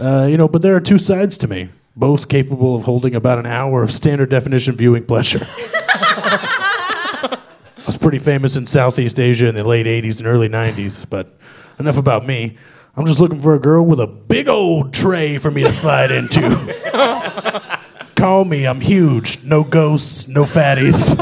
Uh, 0.00 0.26
you 0.28 0.36
know, 0.36 0.48
but 0.48 0.62
there 0.62 0.74
are 0.74 0.80
two 0.80 0.98
sides 0.98 1.36
to 1.38 1.48
me, 1.48 1.68
both 1.96 2.28
capable 2.28 2.74
of 2.76 2.84
holding 2.84 3.14
about 3.14 3.38
an 3.38 3.46
hour 3.46 3.82
of 3.82 3.92
standard 3.92 4.30
definition 4.30 4.74
viewing 4.76 5.04
pleasure. 5.04 5.46
I 5.46 7.38
was 7.86 7.96
pretty 7.98 8.18
famous 8.18 8.56
in 8.56 8.66
Southeast 8.66 9.20
Asia 9.20 9.48
in 9.48 9.54
the 9.54 9.64
late 9.64 9.86
80s 9.86 10.18
and 10.18 10.26
early 10.26 10.48
90s, 10.48 11.08
but 11.08 11.38
enough 11.78 11.96
about 11.98 12.26
me. 12.26 12.56
I'm 12.96 13.06
just 13.06 13.20
looking 13.20 13.40
for 13.40 13.54
a 13.54 13.58
girl 13.58 13.84
with 13.84 14.00
a 14.00 14.06
big 14.06 14.48
old 14.48 14.94
tray 14.94 15.36
for 15.38 15.50
me 15.50 15.62
to 15.64 15.72
slide 15.72 16.10
into. 16.10 16.50
Call 18.16 18.44
me, 18.44 18.66
I'm 18.66 18.80
huge. 18.80 19.42
No 19.44 19.64
ghosts, 19.64 20.28
no 20.28 20.44
fatties. 20.44 21.14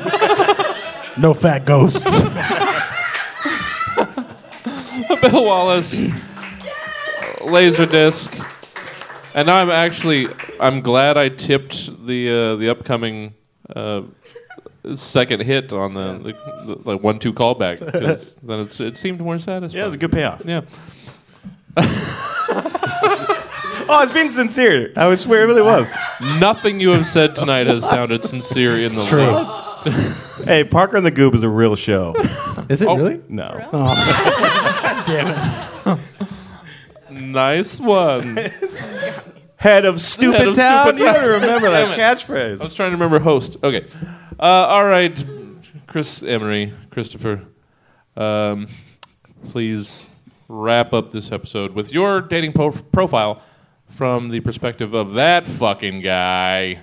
no 1.19 1.35
fat 1.35 1.65
ghosts. 1.65 2.23
Bill 5.21 5.45
Wallace, 5.45 5.95
laser 7.45 7.87
disc, 7.87 8.35
and 9.35 9.47
now 9.47 9.57
I'm 9.57 9.71
actually 9.71 10.27
I'm 10.61 10.81
glad 10.81 11.17
I 11.17 11.29
tipped 11.29 12.07
the 12.07 12.31
uh, 12.31 12.57
the 12.57 12.69
upcoming 12.71 13.35
uh, 13.75 14.03
second 14.95 15.43
hit 15.43 15.73
on 15.73 15.95
the, 15.95 16.19
the, 16.67 16.75
the 16.75 16.89
like 16.91 17.03
one 17.03 17.19
two 17.19 17.33
callback 17.33 17.79
because 17.85 18.35
then 18.43 18.61
it's, 18.61 18.81
it 18.81 18.97
seemed 18.97 19.21
more 19.21 19.39
satisfying. 19.39 19.77
Yeah, 19.79 19.83
it 19.83 19.87
was 19.87 19.95
a 19.95 19.99
good 19.99 20.13
payoff. 20.13 20.45
Yeah. 20.45 20.63
Oh, 23.89 24.03
it's 24.05 24.13
being 24.13 24.29
sincere. 24.29 24.93
I 24.97 25.09
would 25.09 25.19
swear 25.19 25.43
it 25.43 25.47
really 25.47 25.61
was. 25.63 25.93
Nothing 26.39 26.79
you 26.81 26.91
have 26.91 27.07
said 27.07 27.35
tonight 27.35 27.67
has 27.67 27.85
sounded 27.85 28.23
sincere 28.25 28.79
in 28.79 28.95
the 28.95 29.05
True. 29.05 29.33
least. 29.93 30.45
Hey, 30.47 30.65
Parker 30.65 30.97
and 30.97 31.05
the 31.05 31.11
Goob 31.11 31.35
is 31.35 31.43
a 31.43 31.49
real 31.49 31.75
show. 31.75 32.15
Is 32.71 32.81
it 32.81 32.89
Oh. 32.89 32.97
really? 32.97 33.21
No. 33.29 33.69
Oh. 33.73 35.03
Damn 35.05 35.29
it. 35.29 35.72
Nice 37.33 37.81
one. 37.81 38.37
Head 39.59 39.85
of 39.85 40.01
Stupid 40.01 40.39
Head 40.39 40.49
of 40.49 40.57
Town. 40.57 40.85
Stupid 40.87 40.99
You 40.99 41.05
Town. 41.07 41.15
gotta 41.15 41.29
remember 41.29 41.71
that 41.71 41.97
Damn 41.97 42.17
catchphrase. 42.17 42.61
I 42.61 42.65
was 42.65 42.75
trying 42.75 42.91
to 42.91 42.97
remember 42.97 43.19
host. 43.21 43.57
Okay. 43.63 43.87
Uh, 44.39 44.43
all 44.43 44.85
right. 44.85 45.25
Chris 45.87 46.23
Emery, 46.23 46.73
Christopher, 46.91 47.43
um, 48.17 48.67
please 49.51 50.07
wrap 50.49 50.93
up 50.93 51.13
this 51.13 51.31
episode 51.31 51.75
with 51.75 51.93
your 51.93 52.21
dating 52.21 52.53
po- 52.53 52.71
profile 52.73 53.41
from 53.89 54.29
the 54.31 54.41
perspective 54.41 54.95
of 54.95 55.15
that 55.15 55.47
fucking 55.47 56.01
guy. 56.01 56.79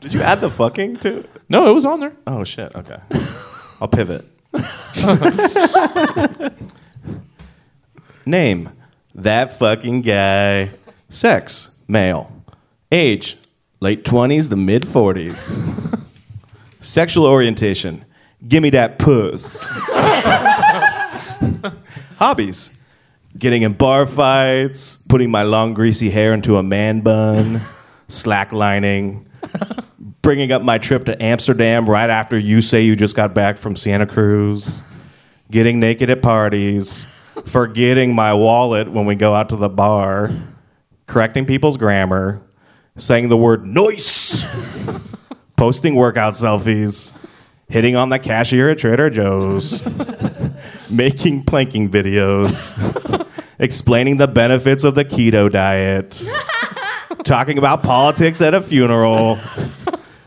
Did 0.00 0.12
you 0.12 0.20
add 0.20 0.40
the 0.40 0.50
fucking 0.50 0.96
to? 0.98 1.24
No, 1.48 1.70
it 1.70 1.74
was 1.74 1.84
on 1.86 2.00
there. 2.00 2.12
Oh 2.26 2.44
shit. 2.44 2.74
Okay. 2.74 2.98
I'll 3.80 3.88
pivot. 3.88 4.26
Name 8.26 8.70
that 9.14 9.58
fucking 9.58 10.02
guy. 10.02 10.70
Sex 11.08 11.76
male. 11.86 12.32
Age 12.90 13.36
late 13.80 14.04
twenties 14.04 14.48
to 14.48 14.56
mid 14.56 14.86
forties. 14.86 15.58
Sexual 16.80 17.26
orientation. 17.26 18.04
Give 18.46 18.62
me 18.62 18.70
that 18.70 18.98
puss. 18.98 19.66
Hobbies. 22.18 22.76
Getting 23.36 23.62
in 23.62 23.72
bar 23.72 24.06
fights, 24.06 24.98
putting 25.08 25.30
my 25.30 25.42
long 25.42 25.74
greasy 25.74 26.10
hair 26.10 26.32
into 26.34 26.56
a 26.56 26.62
man 26.62 27.00
bun, 27.00 27.60
slacklining, 28.08 29.24
bringing 30.22 30.52
up 30.52 30.62
my 30.62 30.78
trip 30.78 31.06
to 31.06 31.20
Amsterdam 31.22 31.88
right 31.88 32.10
after 32.10 32.38
you 32.38 32.60
say 32.60 32.82
you 32.82 32.94
just 32.94 33.16
got 33.16 33.34
back 33.34 33.58
from 33.58 33.74
Santa 33.74 34.06
Cruz, 34.06 34.82
getting 35.50 35.80
naked 35.80 36.10
at 36.10 36.22
parties, 36.22 37.06
forgetting 37.46 38.14
my 38.14 38.34
wallet 38.34 38.90
when 38.90 39.06
we 39.06 39.14
go 39.14 39.34
out 39.34 39.48
to 39.50 39.56
the 39.56 39.68
bar, 39.68 40.30
correcting 41.06 41.46
people's 41.46 41.76
grammar, 41.76 42.42
saying 42.96 43.28
the 43.28 43.36
word 43.36 43.66
noise, 43.66 44.44
posting 45.56 45.94
workout 45.94 46.34
selfies, 46.34 47.16
hitting 47.68 47.96
on 47.96 48.08
the 48.08 48.18
cashier 48.18 48.70
at 48.70 48.78
Trader 48.78 49.10
Joe's, 49.10 49.84
making 50.90 51.44
planking 51.44 51.90
videos, 51.90 53.26
explaining 53.58 54.16
the 54.16 54.28
benefits 54.28 54.84
of 54.84 54.94
the 54.94 55.04
keto 55.04 55.50
diet, 55.50 56.22
talking 57.24 57.58
about 57.58 57.82
politics 57.82 58.40
at 58.40 58.54
a 58.54 58.60
funeral 58.60 59.38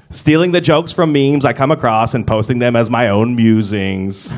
stealing 0.09 0.51
the 0.51 0.61
jokes 0.61 0.93
from 0.93 1.11
memes 1.11 1.45
I 1.45 1.53
come 1.53 1.71
across 1.71 2.13
and 2.13 2.25
posting 2.25 2.59
them 2.59 2.75
as 2.75 2.89
my 2.89 3.09
own 3.09 3.35
musings, 3.35 4.35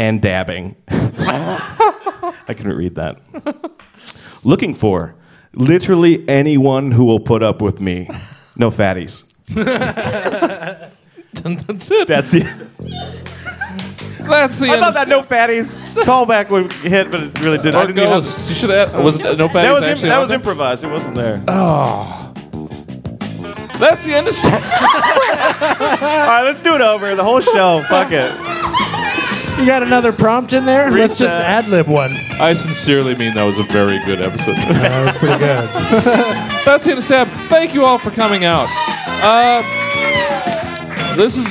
and 0.00 0.20
dabbing. 0.22 0.74
I 0.88 2.24
couldn't 2.48 2.76
read 2.76 2.94
that. 2.94 3.20
Looking 4.42 4.74
for 4.74 5.14
literally 5.52 6.26
anyone 6.26 6.92
who 6.92 7.04
will 7.04 7.20
put 7.20 7.42
up 7.42 7.60
with 7.60 7.82
me. 7.82 8.08
No 8.56 8.70
fatties. 8.70 9.24
That's 11.42 11.90
it. 11.90 12.08
That's 12.08 12.30
the. 12.30 12.40
That's 14.30 14.58
the 14.58 14.68
I 14.68 14.74
end. 14.74 14.82
thought 14.82 14.94
that 14.94 15.08
no 15.08 15.22
fatties 15.22 15.76
callback 16.02 16.48
would 16.50 16.72
hit, 16.72 17.10
but 17.10 17.22
it 17.22 17.40
really 17.40 17.58
didn't. 17.58 17.74
I 17.74 17.82
Or 17.82 17.86
didn't 17.86 17.98
even 17.98 18.14
ghosts. 18.14 18.48
You 18.48 18.54
should 18.54 18.70
have. 18.70 19.02
Was 19.02 19.18
it, 19.20 19.22
no 19.36 19.48
that 19.48 19.72
was, 19.72 19.84
actually 19.84 20.08
that 20.08 20.14
on 20.14 20.20
was 20.20 20.28
there? 20.30 20.38
improvised. 20.38 20.84
It 20.84 20.90
wasn't 20.90 21.14
there. 21.14 21.42
Oh. 21.48 22.32
That's 23.78 24.04
the 24.04 24.14
end 24.14 24.28
of. 24.28 24.34
All 24.44 24.50
right, 24.50 26.42
let's 26.44 26.62
do 26.62 26.74
it 26.74 26.80
over. 26.80 27.14
The 27.14 27.24
whole 27.24 27.40
show. 27.40 27.82
Fuck 27.88 28.12
it. 28.12 28.30
You 29.60 29.66
got 29.66 29.82
another 29.82 30.10
prompt 30.10 30.54
in 30.54 30.64
there? 30.64 30.90
Let's 30.90 31.18
just 31.18 31.34
ad 31.34 31.68
lib 31.68 31.86
one. 31.86 32.12
I 32.40 32.54
sincerely 32.54 33.14
mean 33.14 33.34
that 33.34 33.44
was 33.44 33.58
a 33.58 33.62
very 33.64 34.02
good 34.06 34.22
episode. 34.22 34.56
That 34.80 35.04
was 35.04 35.14
pretty 35.16 35.38
good. 35.38 35.68
That's 36.64 36.86
end 36.86 37.04
stab. 37.04 37.28
Thank 37.50 37.74
you 37.74 37.84
all 37.84 37.98
for 37.98 38.10
coming 38.10 38.46
out. 38.46 38.68
Uh, 39.22 39.60
this 41.14 41.36
is 41.36 41.44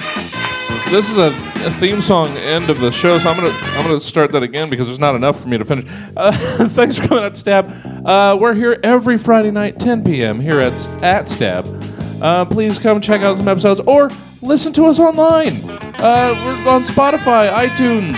this 0.89 1.07
is 1.07 1.19
a, 1.19 1.27
a 1.67 1.71
theme 1.71 2.01
song 2.01 2.35
end 2.37 2.71
of 2.71 2.79
the 2.79 2.91
show, 2.91 3.19
so 3.19 3.29
I'm 3.29 3.35
gonna 3.35 3.55
I'm 3.77 3.85
gonna 3.85 3.99
start 3.99 4.31
that 4.31 4.41
again 4.41 4.71
because 4.71 4.87
there's 4.87 4.97
not 4.99 5.13
enough 5.13 5.39
for 5.39 5.47
me 5.47 5.59
to 5.59 5.65
finish. 5.65 5.85
Uh, 6.17 6.31
thanks 6.69 6.97
for 6.97 7.07
coming 7.07 7.23
out, 7.23 7.35
to 7.35 7.39
Stab. 7.39 7.71
Uh, 8.03 8.35
we're 8.41 8.55
here 8.55 8.79
every 8.81 9.19
Friday 9.19 9.51
night, 9.51 9.79
10 9.79 10.03
p.m. 10.03 10.39
here 10.39 10.59
at 10.59 10.73
at 11.03 11.27
Stab. 11.27 11.63
Uh, 12.23 12.43
please 12.43 12.79
come 12.79 13.01
check 13.01 13.21
out 13.21 13.37
some 13.37 13.47
episodes 13.47 13.79
or 13.81 14.09
listen 14.41 14.73
to 14.73 14.87
us 14.87 14.97
online. 14.97 15.53
Uh, 16.01 16.33
we're 16.65 16.71
on 16.71 16.83
Spotify, 16.85 17.51
iTunes, 17.51 18.15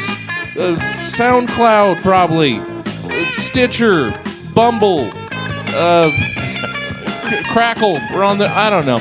uh, 0.55 0.77
SoundCloud, 0.99 2.01
probably, 2.03 2.57
uh, 2.59 3.31
Stitcher, 3.37 4.11
Bumble, 4.53 5.09
uh, 5.73 6.11
C- 6.11 7.43
Crackle. 7.51 7.99
We're 8.13 8.23
on 8.23 8.37
there. 8.37 8.49
I 8.49 8.69
don't 8.69 8.85
know. 8.85 8.99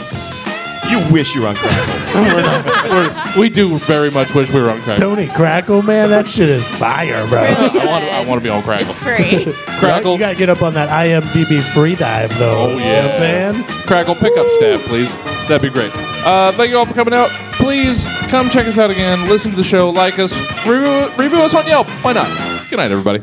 You 0.89 1.13
wish 1.13 1.35
you 1.35 1.43
were 1.43 1.49
on 1.49 1.57
Crackle. 1.57 1.97
We're, 3.35 3.41
we 3.41 3.49
do 3.51 3.79
very 3.81 4.11
much 4.11 4.35
wish 4.35 4.51
we 4.51 4.61
were 4.61 4.71
on 4.71 4.81
Crackle. 4.81 5.11
Sony 5.15 5.33
Crackle, 5.35 5.83
man, 5.83 6.09
that 6.09 6.27
shit 6.27 6.49
is 6.49 6.67
fire, 6.67 7.25
bro. 7.29 7.43
Really 7.43 7.81
I 7.81 7.87
want, 7.87 8.05
I 8.05 8.25
want 8.25 8.41
to 8.41 8.43
be 8.43 8.49
on 8.49 8.63
Crackle. 8.63 8.89
It's 8.89 9.01
free. 9.01 9.53
Crackle, 9.79 10.15
You 10.15 10.19
gotta 10.19 10.35
get 10.35 10.49
up 10.49 10.63
on 10.63 10.75
that 10.75 10.89
IMDb 10.89 11.61
Freedive, 11.61 12.37
though. 12.39 12.65
Oh, 12.65 12.69
You 12.71 12.79
know 12.79 12.85
yeah. 12.85 13.03
what 13.07 13.11
I'm 13.11 13.15
saying? 13.17 13.65
Crackle 13.87 14.15
pickup 14.17 14.47
stab, 14.57 14.81
please. 14.81 15.15
That'd 15.51 15.69
be 15.69 15.75
great. 15.75 15.91
Uh, 16.25 16.53
thank 16.53 16.71
you 16.71 16.79
all 16.79 16.87
for 16.87 16.95
coming 16.95 17.13
out. 17.13 17.29
Please 17.55 18.07
come 18.29 18.49
check 18.51 18.69
us 18.69 18.79
out 18.79 18.89
again. 18.89 19.29
Listen 19.29 19.51
to 19.51 19.57
the 19.57 19.65
show, 19.65 19.91
like 19.91 20.17
us, 20.21 20.33
review, 20.65 21.11
review 21.17 21.43
us 21.43 21.55
on 21.55 21.67
Yelp. 21.67 21.89
Why 22.05 22.13
not? 22.13 22.71
Good 22.71 22.77
night, 22.77 22.93
everybody. 22.93 23.21